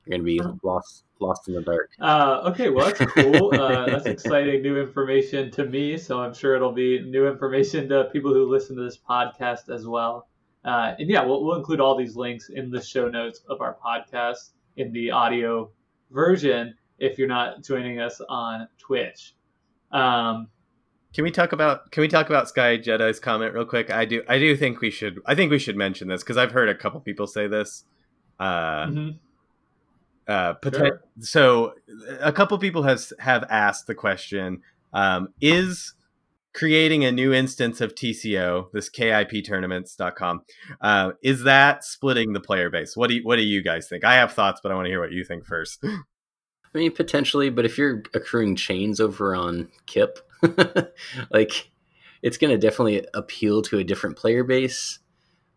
[0.06, 1.90] You're going to be lost lost in the dark.
[2.00, 3.54] Uh, okay, well that's cool.
[3.54, 5.96] Uh, that's exciting new information to me.
[5.96, 9.86] So I'm sure it'll be new information to people who listen to this podcast as
[9.86, 10.28] well.
[10.64, 13.76] Uh, and yeah, we'll, we'll include all these links in the show notes of our
[13.84, 15.70] podcast in the audio
[16.10, 16.74] version.
[16.98, 19.34] if you're not joining us on Twitch.
[19.90, 20.48] Um,
[21.12, 23.90] can we talk about Can we talk about Sky Jedi's comment real quick?
[23.90, 26.52] I do I do think we should I think we should mention this because I've
[26.52, 27.84] heard a couple people say this.
[28.38, 29.18] Uh, mhm.
[30.30, 31.02] Uh, Sure.
[31.20, 31.74] So
[32.20, 34.62] a couple people has have asked the question:
[34.92, 35.94] um, Is
[36.52, 40.42] creating a new instance of TCO, this KIP tournaments.com,
[40.80, 42.96] uh, is that splitting the player base?
[42.96, 44.04] What do you, what do you guys think?
[44.04, 45.78] I have thoughts, but I want to hear what you think first.
[45.84, 50.18] I mean, potentially, but if you're accruing chains over on Kip,
[51.30, 51.70] like
[52.22, 55.00] it's going to definitely appeal to a different player base.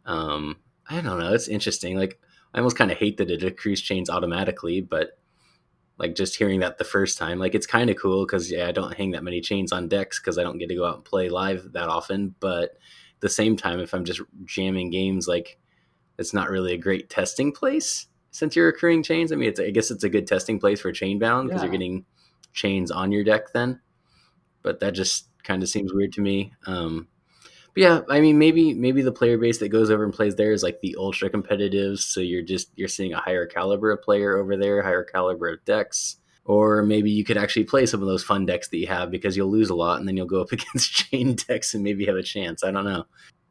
[0.06, 0.58] Um,
[0.90, 1.34] I don't know.
[1.34, 1.98] It's interesting.
[1.98, 2.20] Like,
[2.54, 5.18] I almost kind of hate that it accrues chains automatically, but
[5.98, 8.72] like just hearing that the first time, like it's kind of cool because yeah, I
[8.72, 11.06] don't hang that many chains on decks because I don't get to go out and
[11.06, 12.36] play live that often.
[12.40, 15.58] But at the same time, if I'm just jamming games, like
[16.18, 19.32] it's not really a great testing place since you're accruing chains.
[19.32, 21.68] I mean, it's I guess it's a good testing place for chain bound because Yeah.
[21.68, 22.06] you're getting
[22.54, 23.80] chains on your deck then.
[24.62, 26.54] But that just kind of seems weird to me.
[26.66, 27.08] Um,
[27.74, 30.52] but yeah, I mean, maybe maybe the player base that goes over and plays there
[30.52, 32.00] is like the ultra competitive.
[32.00, 35.66] So you're just you're seeing a higher caliber of player over there, higher caliber of
[35.66, 36.18] decks.
[36.46, 39.38] Or maybe you could actually play some of those fun decks that you have because
[39.38, 42.18] you'll lose a lot and then you'll go up against chain decks and maybe have
[42.18, 42.64] a chance.
[42.64, 43.06] I don't know.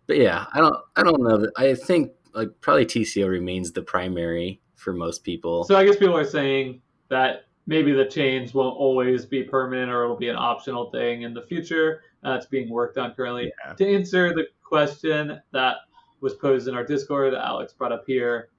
[0.07, 1.49] But yeah, I don't I don't know.
[1.57, 5.65] I think like probably TCO remains the primary for most people.
[5.65, 10.05] So I guess people are saying that maybe the chains won't always be permanent or
[10.05, 12.03] it'll be an optional thing in the future.
[12.25, 13.53] Uh, it's being worked on currently.
[13.67, 13.75] Yeah.
[13.75, 15.77] To answer the question that
[16.21, 18.51] was posed in our Discord, that Alex brought up here,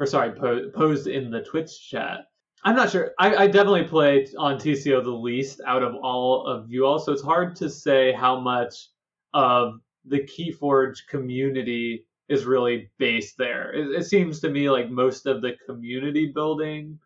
[0.00, 2.26] or sorry, po- posed in the Twitch chat.
[2.64, 3.12] I'm not sure.
[3.20, 7.12] I, I definitely played on TCO the least out of all of you all, so
[7.12, 8.88] it's hard to say how much
[9.32, 13.72] of the Keyforge community is really based there.
[13.72, 16.98] It, it seems to me like most of the community building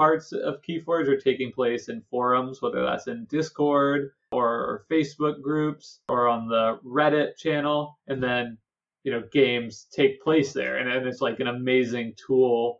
[0.00, 6.00] parts of Keyforge are taking place in forums, whether that's in Discord or Facebook groups
[6.08, 8.56] or on the Reddit channel, and then
[9.04, 12.78] you know games take place there, and, and it's like an amazing tool.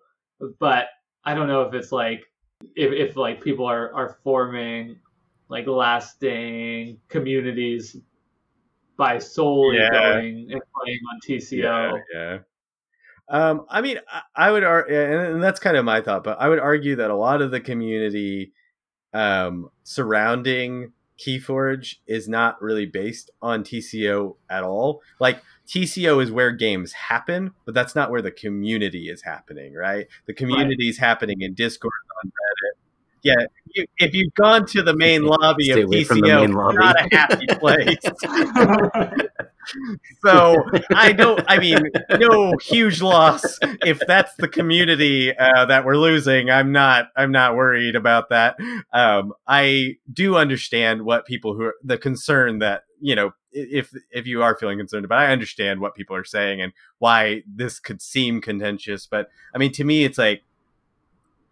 [0.59, 0.87] But
[1.23, 2.23] I don't know if it's like
[2.75, 4.97] if, if like people are are forming
[5.51, 7.99] like lasting communities
[8.97, 9.91] by solely Yeah.
[9.91, 11.59] going and playing on TCO.
[11.63, 12.39] Yeah, yeah.
[13.31, 16.41] Um, I mean, I, I would, ar- and and that's kind of my thought, but
[16.41, 18.53] I would argue that a lot of the community
[19.15, 25.03] um, surrounding Keyforge is not really based on TCO at all.
[25.19, 30.07] Like TCO is where games happen, but that's not where the community is happening, right?
[30.27, 31.93] The community is happening in Discord
[32.25, 32.79] on Reddit.
[33.23, 36.45] Yeah, you, if you've gone to the main lobby Stay of away from the TCO,
[36.45, 39.29] it's not a happy place.
[40.25, 40.57] so
[40.95, 41.43] I don't.
[41.49, 41.79] I mean,
[42.19, 46.51] no huge loss if that's the community uh, that we're losing.
[46.51, 47.07] I'm not.
[47.17, 48.57] I'm not worried about that.
[48.93, 54.27] Um, I do understand what people who are the concern that you know if if
[54.27, 55.21] you are feeling concerned about.
[55.21, 59.07] I understand what people are saying and why this could seem contentious.
[59.07, 60.43] But I mean, to me, it's like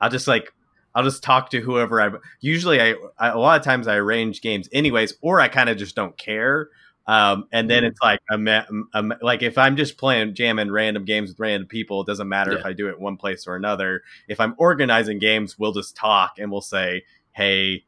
[0.01, 0.53] I'll just like.
[0.95, 2.11] I'll just talk to whoever I.
[2.41, 5.77] Usually, I, I a lot of times I arrange games anyways, or I kind of
[5.77, 6.71] just don't care.
[7.09, 8.61] Um, and then it's like a, me-
[8.93, 12.29] a me- like if I'm just playing jamming random games with random people, it doesn't
[12.29, 14.03] matter if I do it one place or another.
[14.29, 17.87] If I'm organizing games, we'll just talk and we'll say, "Hey,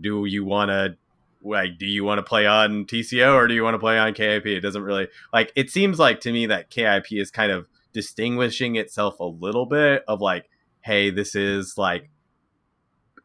[0.00, 0.96] do you want to
[1.42, 4.14] like do you want to play on TCO or do you want to play on
[4.14, 5.50] KIP?" It doesn't really like.
[5.56, 10.04] It seems like to me that KIP is kind of distinguishing itself a little bit
[10.06, 10.48] of like,
[10.82, 12.10] "Hey, this is like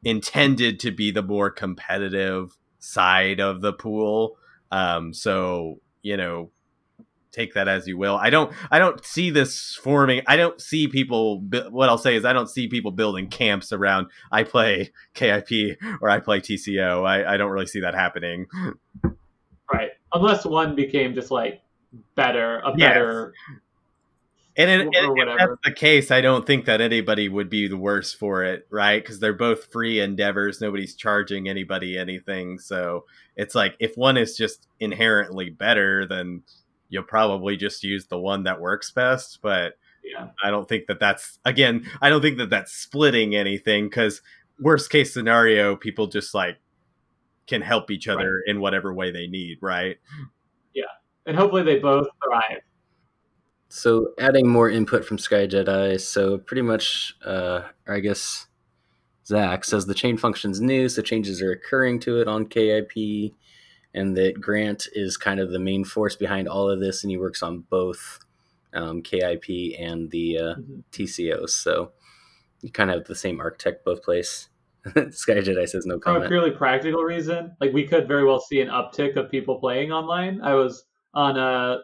[0.04, 4.38] intended to be the more competitive side of the pool."
[4.72, 6.52] Um, so you know,
[7.32, 8.16] take that as you will.
[8.16, 10.22] I don't, I don't see this forming.
[10.26, 11.42] I don't see people.
[11.70, 14.08] What I'll say is, I don't see people building camps around.
[14.32, 17.06] I play KIP or I play TCO.
[17.06, 18.48] I, I don't really see that happening.
[19.72, 19.90] Right.
[20.14, 21.62] Unless one became just like
[22.16, 22.94] better, a Yes.
[22.94, 23.34] better.
[24.58, 27.68] And, in, Or and if that's the case, I don't think that anybody would be
[27.68, 29.02] the worse for it, right?
[29.02, 30.60] Because they're both free endeavors.
[30.60, 32.58] Nobody's charging anybody anything.
[32.58, 33.06] So
[33.36, 36.42] it's like if one is just inherently better, then
[36.90, 39.40] you'll probably just use the one that works best.
[39.44, 40.30] But Yeah.
[40.44, 41.86] I don't think that that's again.
[42.02, 44.22] I don't think that that's splitting anything because
[44.60, 46.58] worst case scenario, people just like
[47.46, 49.98] can help each other in whatever way they need, right?
[50.74, 50.84] Yeah.
[51.26, 52.62] And hopefully they both thrive.
[53.70, 56.00] So adding more input from Sky Jedi.
[56.00, 58.48] So pretty much, uh, or I guess
[59.26, 63.34] Zach says the chain function's new, so changes are occurring to it on KIP,
[63.94, 67.18] and that Grant is kind of the main force behind all of this, and he
[67.18, 68.20] works on both
[68.74, 70.84] um, KIP and the uh, Mhm.
[70.92, 71.50] TCOs.
[71.50, 71.92] So
[72.62, 74.50] you kind of have the same architect both places.
[75.12, 76.24] Sky Jedi says no comment.
[76.24, 79.60] from a purely practical reason, like we could very well see an uptick of people
[79.60, 80.42] playing online.
[80.42, 81.80] I was on a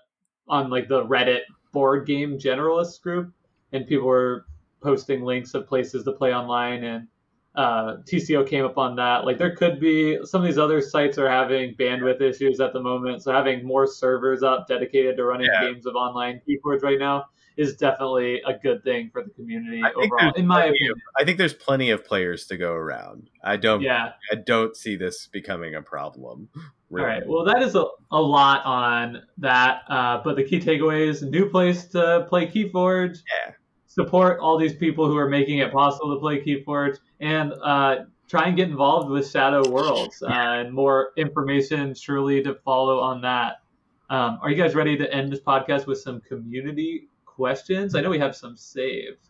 [0.47, 1.41] on like the Reddit
[1.73, 3.33] board game generalist group,
[3.73, 4.45] and people were
[4.81, 7.07] posting links of places to play online, and
[7.55, 9.25] uh, TCO came up on that.
[9.25, 12.81] Like there could be some of these other sites are having bandwidth issues at the
[12.81, 15.61] moment, so having more servers up dedicated to running Yeah.
[15.71, 17.25] games of online keyboards right now
[17.55, 20.93] is definitely a good thing for the community overall, in my opinion.
[20.93, 23.29] of- I think there's plenty of players to go around.
[23.43, 23.81] I don't.
[23.81, 24.13] Yeah.
[24.31, 26.49] I don't see this becoming a problem.
[26.55, 27.21] All right.
[27.27, 29.81] Well, that is a, a lot on that.
[29.87, 33.19] Uh, but the key takeaways: new place to play KeyForge.
[33.45, 33.53] Yeah.
[33.93, 38.47] Support all these people who are making it possible to play KeyForge, and uh, try
[38.47, 40.23] and get involved with Shadow Worlds.
[40.23, 43.61] Uh, and more information surely to follow on that.
[44.09, 47.93] Um, are you guys ready to end this podcast with some community questions?
[47.93, 49.29] I know we have some saved.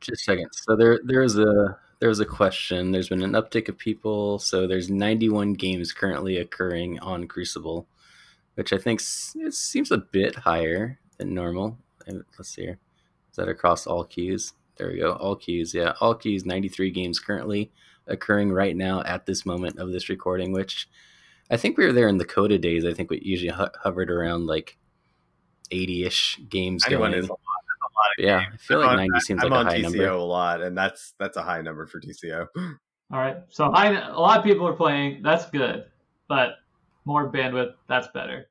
[0.00, 0.48] Just a second.
[0.52, 2.92] So there there was a there was a question.
[2.92, 4.38] There's been an uptick of people.
[4.38, 7.88] So there's 91 games currently occurring on Crucible,
[8.54, 11.78] which I think s- it seems a bit higher than normal.
[12.06, 12.78] Let's see here.
[13.36, 14.54] Is that across all queues?
[14.78, 15.12] There we go.
[15.12, 15.74] All queues.
[15.74, 16.46] Yeah, all queues.
[16.46, 17.70] 93 games currently
[18.06, 20.52] occurring right now at this moment of this recording.
[20.52, 20.88] Which
[21.50, 22.86] I think we were there in the CotA days.
[22.86, 24.78] I think we usually ho- hovered around like
[25.70, 27.22] 80ish games 91 going.
[27.24, 27.38] is a lot.
[27.38, 28.54] A lot yeah, games.
[28.54, 30.08] I feel I'm like on- 90 seems I'm like on a high TCO number.
[30.08, 32.46] a lot, and that's that's a high number for TCO.
[32.56, 33.36] All right.
[33.50, 35.22] So I, a lot of people are playing.
[35.22, 35.84] That's good,
[36.26, 36.52] but
[37.04, 37.74] more bandwidth.
[37.86, 38.48] That's better.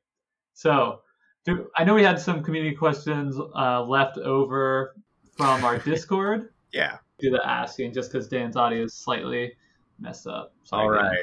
[0.54, 1.02] So
[1.46, 4.96] do, I know we had some community questions uh, left over
[5.38, 6.50] from our Discord.
[6.74, 6.98] Yeah.
[7.20, 9.54] Do the asking just because Dan's audio is slightly
[10.00, 10.54] messed up.
[10.64, 11.14] Sorry, All Dan.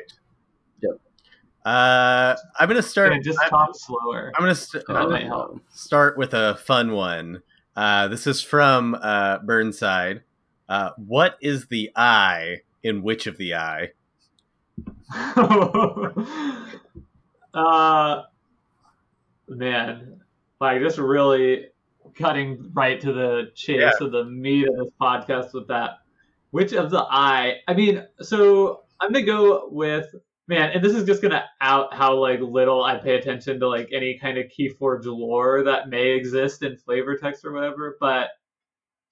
[0.83, 1.01] Yep.
[1.65, 3.13] Uh, I'm gonna start.
[3.13, 4.33] Dan, just I'm, talk slower.
[4.35, 7.43] I'm gonna st- That Oh, start with a fun one.
[7.77, 10.23] Uh, this is from uh, Burnside.
[10.69, 13.91] Uh, what is the eye in Witch of the Eye?
[17.55, 18.23] uh,
[19.57, 20.21] man,
[20.61, 21.67] like just really
[22.15, 24.05] cutting right to the chase Yeah.
[24.07, 25.99] of the meat of this podcast with that.
[26.53, 27.61] Witch of the Eye?
[27.67, 30.15] I mean, so I'm gonna go with
[30.49, 33.89] man, and this is just gonna out how like little I pay attention to like
[33.93, 38.31] any kind of Keyforge lore that may exist in flavor text or whatever, but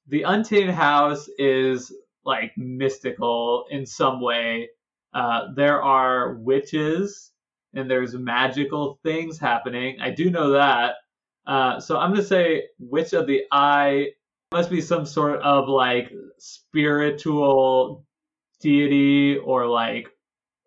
[0.08, 1.92] the Untamed House is
[2.24, 4.68] like mystical in some way.
[5.14, 7.32] Uh, there are witches
[7.74, 9.98] and there's magical things happening.
[10.00, 10.94] I do know that.
[11.46, 14.08] Uh, so I'm gonna say Witch of the Eye
[14.52, 18.04] must be some sort of like spiritual
[18.60, 20.08] deity or like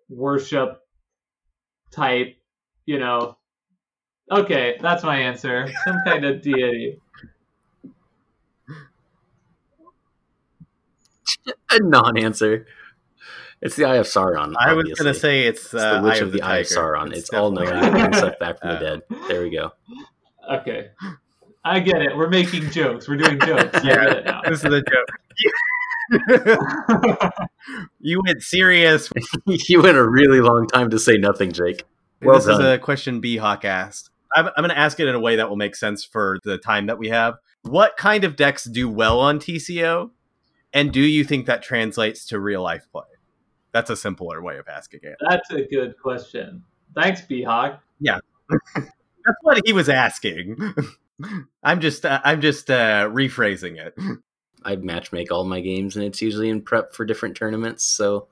[0.09, 0.81] worship
[1.91, 2.35] type,
[2.85, 3.37] you know.
[4.31, 5.67] Okay, that's my answer.
[5.85, 6.99] Some kind of deity.
[11.71, 12.65] a non-answer.
[13.63, 14.53] It's the Eye of Sauron.
[14.59, 17.13] I was gonna say it's, it's uh, the Witch Eye of the, Eye of Sauron.
[17.13, 19.01] It's, all knowing, definitely- brings stuff back from the Uh, dead.
[19.29, 19.71] There we go.
[20.51, 20.89] Okay.
[21.63, 22.17] I get it.
[22.17, 23.07] We're making jokes.
[23.07, 23.81] We're doing jokes.
[23.81, 23.95] Yeah.
[23.95, 24.41] get it now.
[24.41, 25.07] this is a joke.
[28.01, 29.09] you went serious.
[29.45, 31.85] you went a really long time to say nothing, Jake.
[32.21, 32.59] Well this done.
[32.59, 34.09] is a question B Hawk asked.
[34.35, 36.57] I'm, I'm going to ask it in a way that will make sense for the
[36.57, 37.35] time that we have.
[37.61, 40.09] What kind of decks do well on TCO,
[40.73, 43.03] and do you think that translates to real life play?
[43.73, 45.15] That's a simpler way of asking it.
[45.27, 46.63] That's a good question.
[46.95, 47.81] Thanks, Beehawk.
[47.99, 48.19] Yeah,
[48.75, 50.57] That's what he was asking.
[51.63, 53.97] I'm just uh, I'm just uh, rephrasing it.
[54.63, 57.83] I matchmake all my games, and it's usually in prep for different tournaments.
[57.83, 58.27] So,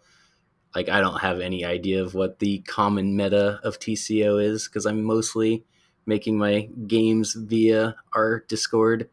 [0.76, 4.86] like, I don't have any idea of what the common meta of TCO is because
[4.86, 5.66] I'm mostly
[6.06, 9.10] making my games via our Discord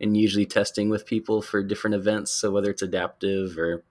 [0.00, 2.30] and usually testing with people for different events.
[2.30, 3.84] So whether it's adaptive or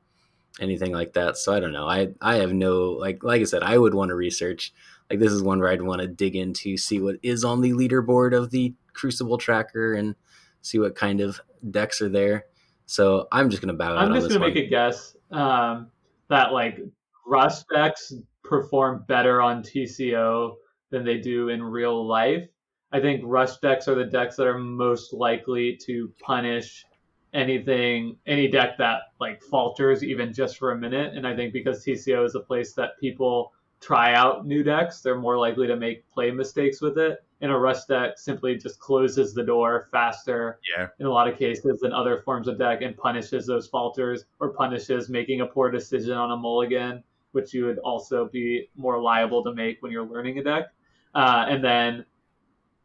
[0.60, 1.38] anything like that.
[1.38, 1.88] So I don't know.
[1.88, 4.74] I I have no like like I said, I would want to research.
[5.10, 7.72] Like this is one where I'd want to dig into, see what is on the
[7.72, 10.16] leaderboard of the Crucible tracker and
[10.62, 11.39] see what kind of
[11.72, 12.45] decks are there.
[12.86, 14.54] So I'm just gonna bow out I'm just gonna one.
[14.54, 15.89] make a guess um,
[16.30, 16.80] that like
[17.26, 20.56] rush decks perform better on TCO
[20.89, 22.47] than they do in real life.
[22.91, 26.86] I think rush decks are the decks that are most likely to punish
[27.34, 31.16] anything, any deck that like falters even just for a minute.
[31.16, 35.18] And I think because TCO is a place that people try out new decks, they're
[35.18, 37.24] more likely to make play mistakes with it.
[37.42, 40.88] And a rush deck simply just closes the door faster Yeah.
[41.00, 44.50] in a lot of cases than other forms of deck and punishes those falters or
[44.50, 47.02] punishes making a poor decision on a mulligan,
[47.32, 50.74] which you would also be more liable to make when you're learning a deck.
[51.16, 52.06] Uh, and then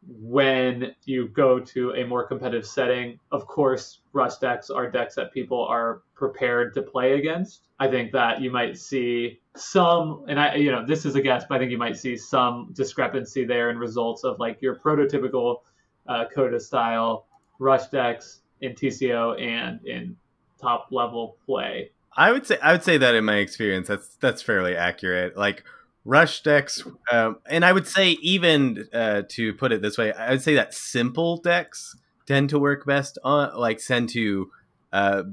[0.07, 3.19] when you go to a more competitive setting.
[3.31, 7.67] Of course, rush decks are decks that people are prepared to play against.
[7.79, 11.45] I think that you might see some, and I, you know, this is a guess,
[11.47, 15.61] but I think you might see some discrepancy there in results of like your prototypical
[16.07, 17.27] uh, CotA style
[17.59, 20.15] rush decks in TCO and in
[20.61, 21.91] top level play.
[22.17, 25.35] I would say I would say that in my experience, that's that's fairly accurate.
[25.35, 25.63] Like
[26.05, 30.31] rush decks, um, and I would say even uh, to put it this way, I
[30.31, 31.95] would say that simple decks
[32.25, 34.51] tend to work best on like tend to
[34.93, 35.23] uh,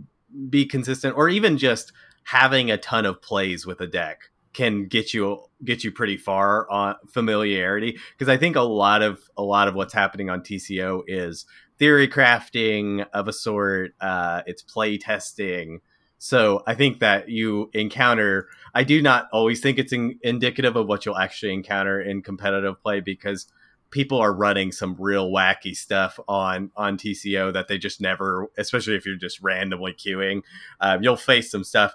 [0.48, 1.92] be consistent, or even just
[2.24, 6.70] having a ton of plays with a deck can get you get you pretty far
[6.70, 11.02] on familiarity because I think a lot of a lot of what's happening on TCO
[11.06, 11.46] is
[11.78, 13.94] theory crafting of a sort.
[14.00, 15.80] Uh, it's play testing.
[16.24, 18.46] So I think that you encounter.
[18.72, 22.80] I do not always think it's in, indicative of what you'll actually encounter in competitive
[22.80, 23.48] play because
[23.90, 28.94] people are running some real wacky stuff on on TCO that they just never, especially
[28.94, 30.42] if you're just randomly queuing,
[30.78, 31.92] um, you'll face some stuff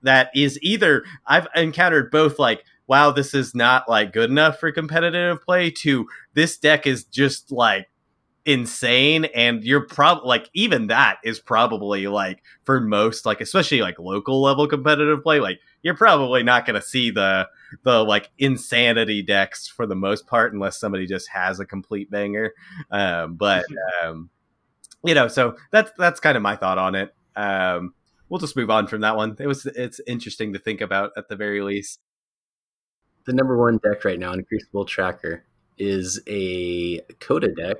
[0.00, 4.72] that is either I've encountered both like wow this is not like good enough for
[4.72, 7.88] competitive play to this deck is just like
[8.48, 13.98] insane and you're probably like even that is probably like for most like especially like
[13.98, 17.46] local level competitive play like you're probably not going to see the
[17.82, 22.54] the like insanity decks for the most part unless somebody just has a complete banger.
[22.90, 23.66] Um but
[24.02, 24.30] um
[25.04, 27.14] you know so that's that's kind of my thought on it.
[27.36, 27.92] Um
[28.30, 29.36] we'll just move on from that one.
[29.38, 32.00] It was it's interesting to think about at the very least.
[33.26, 35.44] The number one deck right now in crucible tracker
[35.76, 37.76] is a CotA deck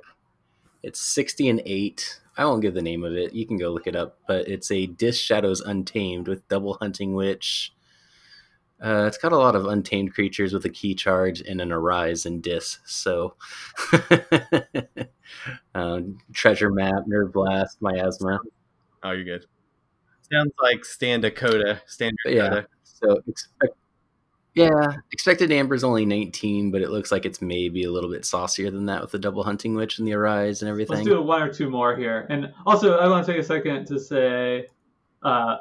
[0.82, 2.20] it's 60 and 8.
[2.36, 3.32] I won't give the name of it.
[3.32, 4.18] You can go look it up.
[4.26, 7.72] But it's a Dis Shadows Untamed with double Hunting Witch.
[8.80, 12.24] Uh, it's got a lot of untamed creatures with a key charge and an arise
[12.26, 12.78] and dis.
[12.86, 13.34] So,
[15.74, 18.38] um, treasure map, nerve blast, miasma.
[19.02, 19.46] Oh, you're good.
[20.32, 22.16] Sounds like stand Dakota, standard.
[22.26, 22.60] yeah.
[22.84, 23.74] So expect
[24.58, 28.24] yeah, expected amber is only 19, but it looks like it's maybe a little bit
[28.24, 30.96] saucier than that with the double hunting witch and the arise and everything.
[30.96, 32.26] Let's do one or two more here.
[32.30, 34.66] And also, I want to take a second to say
[35.22, 35.58] uh,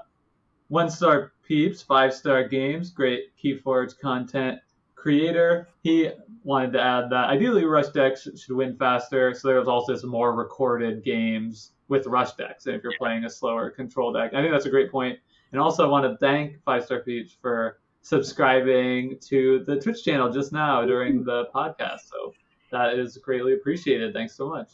[0.69, 4.59] one star peeps, five star games, great Keyforge content
[4.95, 5.69] creator.
[5.83, 6.09] He
[6.43, 9.33] wanted to add that ideally rush decks should win faster.
[9.33, 12.65] So there was also some more recorded games with rush decks.
[12.65, 15.17] And if you're playing a slower control deck, I think that's a great point.
[15.51, 20.31] And also, I want to thank Five Star Peeps for subscribing to the Twitch channel
[20.31, 22.07] just now during the podcast.
[22.09, 22.33] So
[22.71, 24.13] that is greatly appreciated.
[24.13, 24.71] Thanks so much.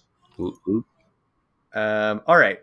[1.73, 2.59] Um, all right.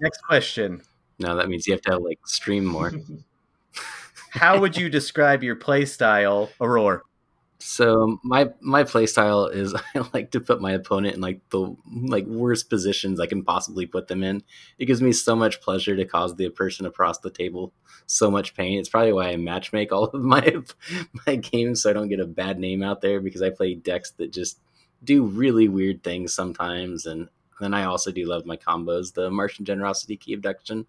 [0.00, 0.80] Next question.
[1.18, 2.92] No, that means you have to like stream more.
[4.30, 7.02] How would you describe your play style, Aurora?
[7.60, 11.74] So my my play style is I like to put my opponent in like the
[11.86, 14.42] like worst positions I can possibly put them in.
[14.78, 17.72] It gives me so much pleasure to cause the person across the table
[18.06, 18.78] so much pain.
[18.78, 20.56] It's probably why I matchmake all of my
[21.26, 24.12] my games so I don't get a bad name out there because I play decks
[24.12, 24.60] that just
[25.02, 27.28] do really weird things sometimes and
[27.60, 30.86] then I also do love my combos, the Martian Generosity Key Abduction.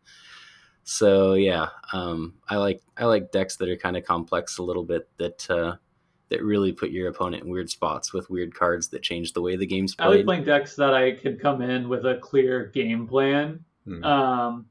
[0.83, 4.83] So yeah, um, I like I like decks that are kind of complex a little
[4.83, 5.75] bit that uh,
[6.29, 9.55] that really put your opponent in weird spots with weird cards that change the way
[9.55, 10.05] the game's played.
[10.05, 13.63] I like playing decks that I could come in with a clear game plan.
[13.87, 14.03] Mm-hmm.
[14.03, 14.65] Um,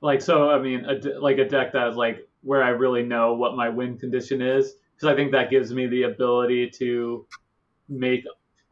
[0.00, 3.34] like so, I mean, a, like a deck that is like where I really know
[3.34, 7.26] what my win condition is, because I think that gives me the ability to
[7.88, 8.24] make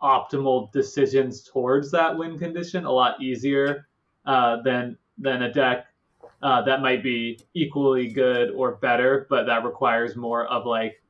[0.02, 3.88] optimal decisions towards that win condition a lot easier
[4.26, 5.86] uh, than than a deck
[6.42, 11.02] uh, that might be equally good or better, but that requires more of like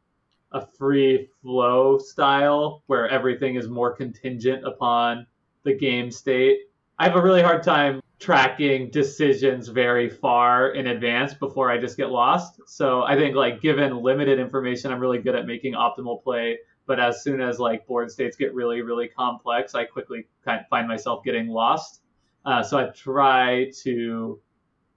[0.55, 5.26] a free flow style where everything is more contingent upon
[5.64, 6.61] the game state.
[6.98, 11.96] I have a really hard time tracking decisions very far in advance before I just
[11.96, 12.61] get lost.
[12.66, 16.59] So I think like given limited information, I'm really good at making optimal play.
[16.86, 20.68] But as soon as like board states get really, really complex, I quickly kind of
[20.68, 22.02] find myself getting lost.
[22.44, 24.40] Uh, so I try to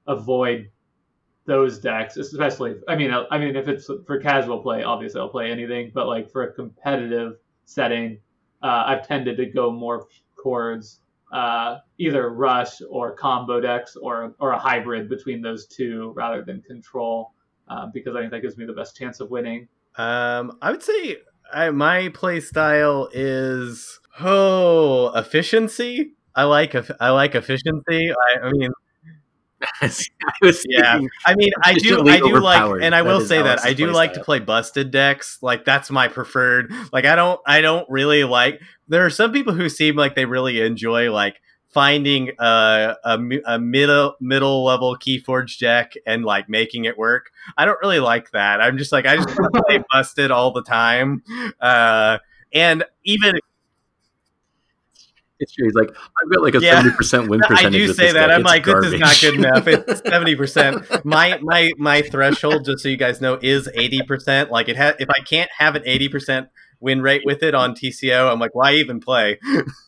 [0.05, 0.69] avoid
[1.47, 2.75] those decks, especially.
[2.87, 5.91] I mean, I mean, if it's for casual play, obviously I'll play anything.
[5.93, 8.19] But like for a competitive setting,
[8.61, 10.07] uh, I've tended to go more
[10.43, 10.99] towards
[11.31, 16.61] uh, either rush or combo decks, or or a hybrid between those two, rather than
[16.61, 17.33] control,
[17.69, 19.67] uh, because I think that gives me the best chance of winning.
[19.95, 21.17] Um, I would say
[21.51, 26.13] I, my play style is oh efficiency.
[26.35, 28.11] I like I like efficiency.
[28.11, 28.69] I, I mean
[29.81, 29.89] I
[30.41, 33.73] was Yeah, I mean, I do, I do like, and I will say that I
[33.73, 34.21] do like style.
[34.21, 35.39] to play busted decks.
[35.41, 36.71] Like that's my preferred.
[36.93, 38.61] Like I don't, I don't really like.
[38.87, 43.59] There are some people who seem like they really enjoy like finding a a, a
[43.59, 47.31] middle middle level Keyforge deck and like making it work.
[47.57, 48.61] I don't really like that.
[48.61, 49.29] I'm just like I just
[49.67, 51.23] play busted all the time.
[51.59, 52.19] Uh,
[52.53, 53.39] and even
[55.39, 55.65] it's true.
[55.65, 56.75] He's like, I've got like a Yeah.
[56.75, 57.65] seventy percent win percentage.
[57.81, 58.27] I do say that.
[58.27, 58.35] deck.
[58.35, 59.67] I'm It's like, this is not good enough.
[59.67, 61.05] It's seventy percent.
[61.05, 64.51] My my my threshold, just so you guys know, is eighty percent.
[64.51, 64.95] Like it has.
[64.99, 68.53] If I can't have an eighty percent win rate with it on TCO, I'm like,
[68.55, 69.39] why even play?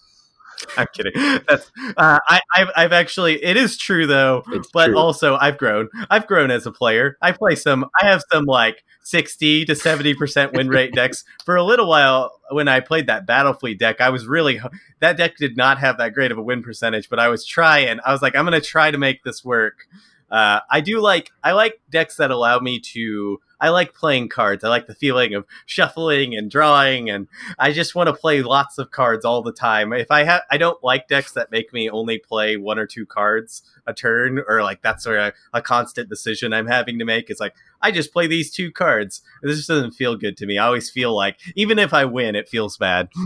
[0.78, 1.14] I'm kidding.
[1.48, 3.44] That's uh, I I've, I've actually.
[3.44, 4.98] It is true though, It's but true.
[4.98, 5.90] also I've grown.
[6.10, 7.18] I've grown as a player.
[7.22, 7.86] I play some.
[8.02, 11.24] I have some like sixty to seventy percent win rate decks.
[11.46, 14.60] For a little while, when I played that Battlefleet deck, I was really
[15.00, 18.00] that deck did not have that great of a win percentage, but I was trying.
[18.06, 19.88] I was like, I'm going to try to make this work.
[20.30, 23.40] Uh, I do like I like decks that allow me to.
[23.62, 24.64] I like playing cards.
[24.64, 28.78] I like the feeling of shuffling and drawing, and I just want to play lots
[28.78, 29.94] of cards all the time.
[29.94, 33.06] If I have, I don't like decks that make me only play one or two
[33.06, 37.30] cards a turn, or like that's sort of a constant decision I'm having to make.
[37.30, 39.22] It's like I just play these two cards.
[39.42, 40.58] This just doesn't feel good to me.
[40.58, 43.10] I always feel like even if I win, it feels bad.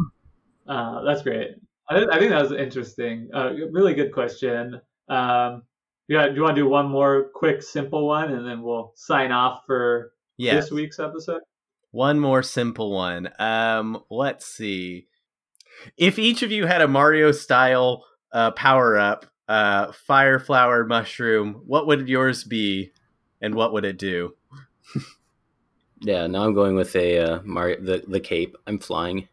[0.66, 1.56] Uh, that's great.
[1.90, 3.30] I, I think that was interesting.
[3.34, 4.80] Uh, really good question.
[5.10, 5.64] Um,
[6.08, 9.34] yeah, do you want to do one more quick, simple one, and then we'll sign
[9.34, 10.56] off for Yeah.
[10.56, 11.42] this week's episode?
[11.92, 13.30] One more simple one.
[13.40, 15.08] Um, let's see.
[15.98, 21.62] If each of you had a Mario style uh, power up, uh, fire flower mushroom,
[21.66, 22.92] what would yours be,
[23.42, 24.36] and what would it do?
[26.04, 28.58] Yeah, now I'm going with a uh, Mario the the cape.
[28.68, 29.30] I'm flying.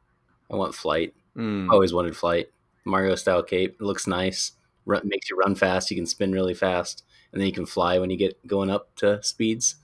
[0.50, 1.14] I want flight.
[1.34, 1.68] Hmm.
[1.68, 2.48] Always wanted flight.
[2.84, 3.76] Mario style cape.
[3.80, 4.52] It looks nice.
[4.86, 5.90] Run, makes you run fast.
[5.90, 8.94] You can spin really fast, and then you can fly when you get going up
[8.96, 9.76] to speeds.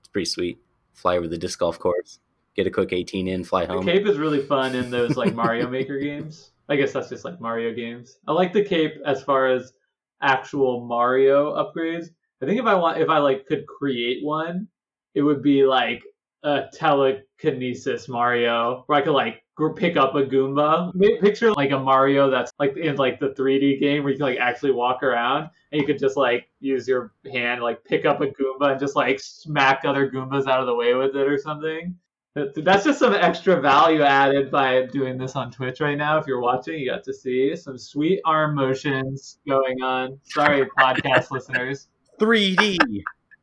[0.00, 0.58] It's pretty sweet.
[0.94, 2.18] Fly over the disc golf course.
[2.54, 3.44] Get a quick 18 in.
[3.44, 3.84] Fly home.
[3.84, 6.52] The cape is really fun in those like Mario Maker games.
[6.68, 8.18] I guess that's just like Mario games.
[8.26, 9.72] I like the cape as far as
[10.20, 12.06] actual Mario upgrades.
[12.42, 14.68] I think if I want, if I like could create one,
[15.14, 16.02] it would be like
[16.42, 19.41] a telekinesis Mario, where I could like
[19.76, 20.92] pick up a Goomba.
[21.20, 24.38] Picture like a Mario that's like in like the 3D game where you can like
[24.38, 28.26] actually walk around and you could just like use your hand like pick up a
[28.26, 31.96] Goomba and just like smack other Goombas out of the way with it or something.
[32.34, 36.16] That's just some extra value added by doing this on Twitch right now.
[36.16, 40.18] If you're watching, you got to see some sweet arm motions going on.
[40.22, 41.88] Sorry, podcast listeners.
[42.18, 42.78] 3D.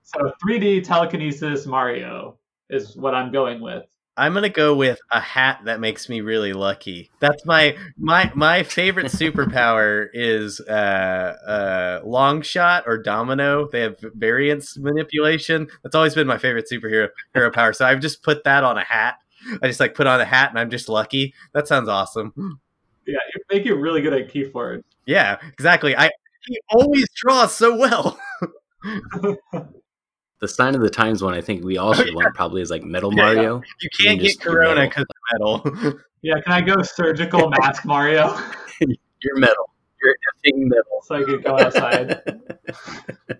[0.02, 2.40] So 3D telekinesis Mario
[2.72, 3.86] is what I'm going with.
[4.20, 7.10] I'm gonna go with a hat that makes me really lucky.
[7.22, 10.72] That's my my my favorite superpower is uh
[11.48, 13.70] uh long shot or domino.
[13.72, 15.70] They have variance manipulation.
[15.84, 17.72] That's always been my favorite superhero hero power.
[17.72, 19.16] So I've just put that on a hat.
[19.62, 21.34] I just like put on a hat and I'm just lucky.
[21.54, 22.60] That sounds awesome.
[23.08, 24.84] Yeah, it make you really good at Keyforge.
[25.06, 25.96] Yeah, exactly.
[25.96, 26.10] I
[26.46, 28.20] he always draws so well.
[30.42, 32.84] The sign of the times one, I think we all should want probably is like
[32.84, 33.58] Metal Yeah, Mario.
[33.58, 36.00] You You can't can get just corona because of metal.
[36.22, 38.38] Yeah, can I go surgical mask Mario
[38.82, 39.70] You're metal.
[40.04, 41.02] You're effing metal.
[41.04, 42.42] so I could go outside?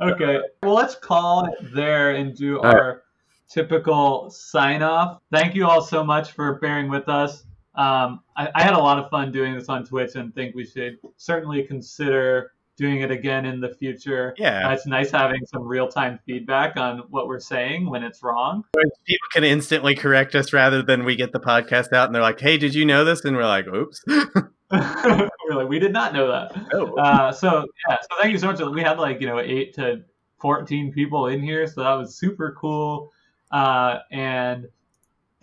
[0.00, 0.40] Okay.
[0.62, 2.74] Well, let's call it there and do All right.
[2.76, 3.02] our
[3.50, 5.20] typical sign off.
[5.32, 7.44] Thank you all so much for bearing with us.
[7.74, 10.64] Um, I, I had a lot of fun doing this on Twitch and think we
[10.64, 14.34] should certainly consider doing it again in the future.
[14.36, 14.68] Yeah.
[14.68, 18.64] Uh, it's nice having some real time feedback on what we're saying when it's wrong.
[19.04, 22.40] people can instantly correct us rather than we get the podcast out and they're like,
[22.40, 24.04] "Hey, did you know this?" And we're like, "Oops."
[24.70, 26.52] we're like, we did not know that.
[26.72, 26.94] Oh.
[26.94, 28.60] Uh, so yeah, so thank you so much.
[28.60, 30.02] We had like you know eight to
[30.40, 33.12] fourteen people in here, so that was super cool.
[33.50, 34.66] Uh, and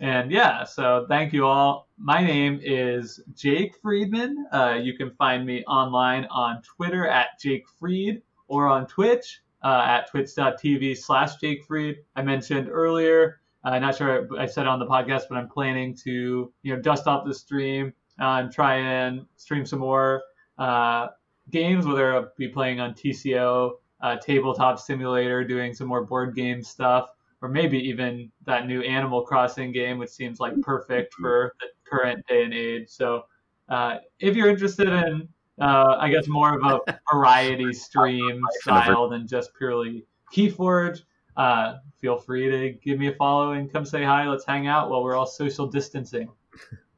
[0.02, 1.88] and yeah, so thank you all.
[1.96, 4.46] My name is Jake Friedman.
[4.52, 9.84] Uh, you can find me online on Twitter at Jake Fried or on Twitch uh,
[9.86, 11.98] at twitch.tv slash Jake Fried.
[12.16, 13.40] I mentioned earlier.
[13.62, 17.06] I'm not sure I said on the podcast, but I'm planning to you know dust
[17.06, 20.24] off the stream uh, and try and stream some more
[20.58, 21.08] uh,
[21.50, 26.60] games, whether I'll be playing on TCO, uh, Tabletop Simulator, doing some more board game
[26.60, 27.10] stuff,
[27.42, 32.24] or maybe even that new Animal Crossing game, which seems like perfect for the current
[32.28, 32.88] day and age.
[32.88, 33.24] So
[33.68, 35.28] uh, if you're interested in,
[35.60, 41.02] uh, I guess, more of a variety stream style than just purely Keyforge,
[41.36, 44.28] uh, feel free to give me a follow and come say hi.
[44.28, 46.28] Let's hang out while we're all social distancing.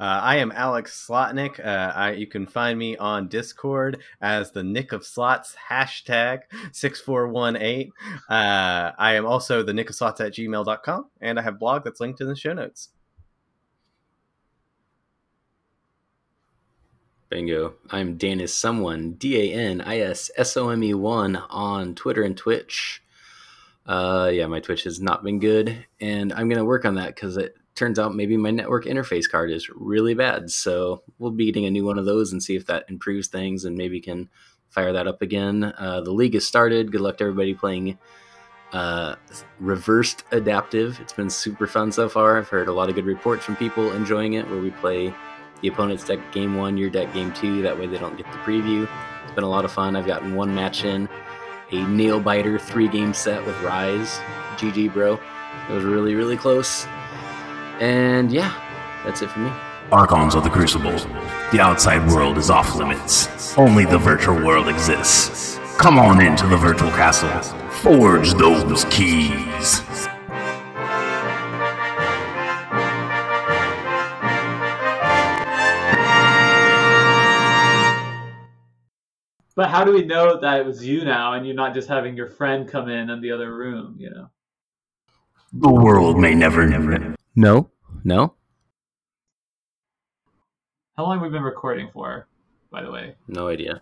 [0.00, 1.60] Uh, I am Alex Slotnick.
[1.62, 6.40] Uh, I, you can find me on Discord as the Nick of Slots hashtag
[6.72, 7.92] 6418.
[8.26, 12.00] Uh, I am also the Nick of Slots at gmail.com, and I have blog that's
[12.00, 12.88] linked in the show notes.
[17.28, 17.74] Bingo.
[17.90, 22.22] I'm Danis Someone, D A N I S S O M E 1 on Twitter
[22.22, 23.02] and Twitch.
[23.84, 27.14] Uh, yeah, my Twitch has not been good, and I'm going to work on that
[27.14, 30.50] because it turns out maybe my network interface card is really bad.
[30.50, 33.64] So we'll be getting a new one of those and see if that improves things
[33.64, 34.28] and maybe can
[34.68, 35.64] fire that up again.
[35.78, 36.92] Uh, the league has started.
[36.92, 37.98] Good luck to everybody playing
[38.72, 39.16] uh,
[39.58, 40.98] reversed adaptive.
[41.00, 42.38] It's been super fun so far.
[42.38, 45.12] I've heard a lot of good reports from people enjoying it where we play
[45.60, 47.62] the opponent's deck game one, your deck game two.
[47.62, 48.88] That way they don't get the preview.
[49.24, 49.96] It's been a lot of fun.
[49.96, 51.08] I've gotten one match in,
[51.72, 54.20] a nail biter three game set with Rise.
[54.56, 55.18] GG, bro.
[55.68, 56.86] It was really, really close.
[57.80, 58.52] And yeah,
[59.04, 59.50] that's it for me.
[59.90, 60.92] Archons of the Crucible.
[61.50, 63.56] The outside world is off limits.
[63.56, 65.58] Only the virtual world exists.
[65.78, 67.30] Come on into the virtual castle.
[67.70, 69.80] Forge those keys.
[79.56, 82.14] But how do we know that it was you now and you're not just having
[82.14, 84.30] your friend come in in the other room, you know?
[85.52, 87.16] The world may never, never.
[87.40, 87.70] No,
[88.04, 88.34] no,
[90.98, 92.28] How long have we been recording for,
[92.70, 93.14] by the way?
[93.28, 93.80] no idea.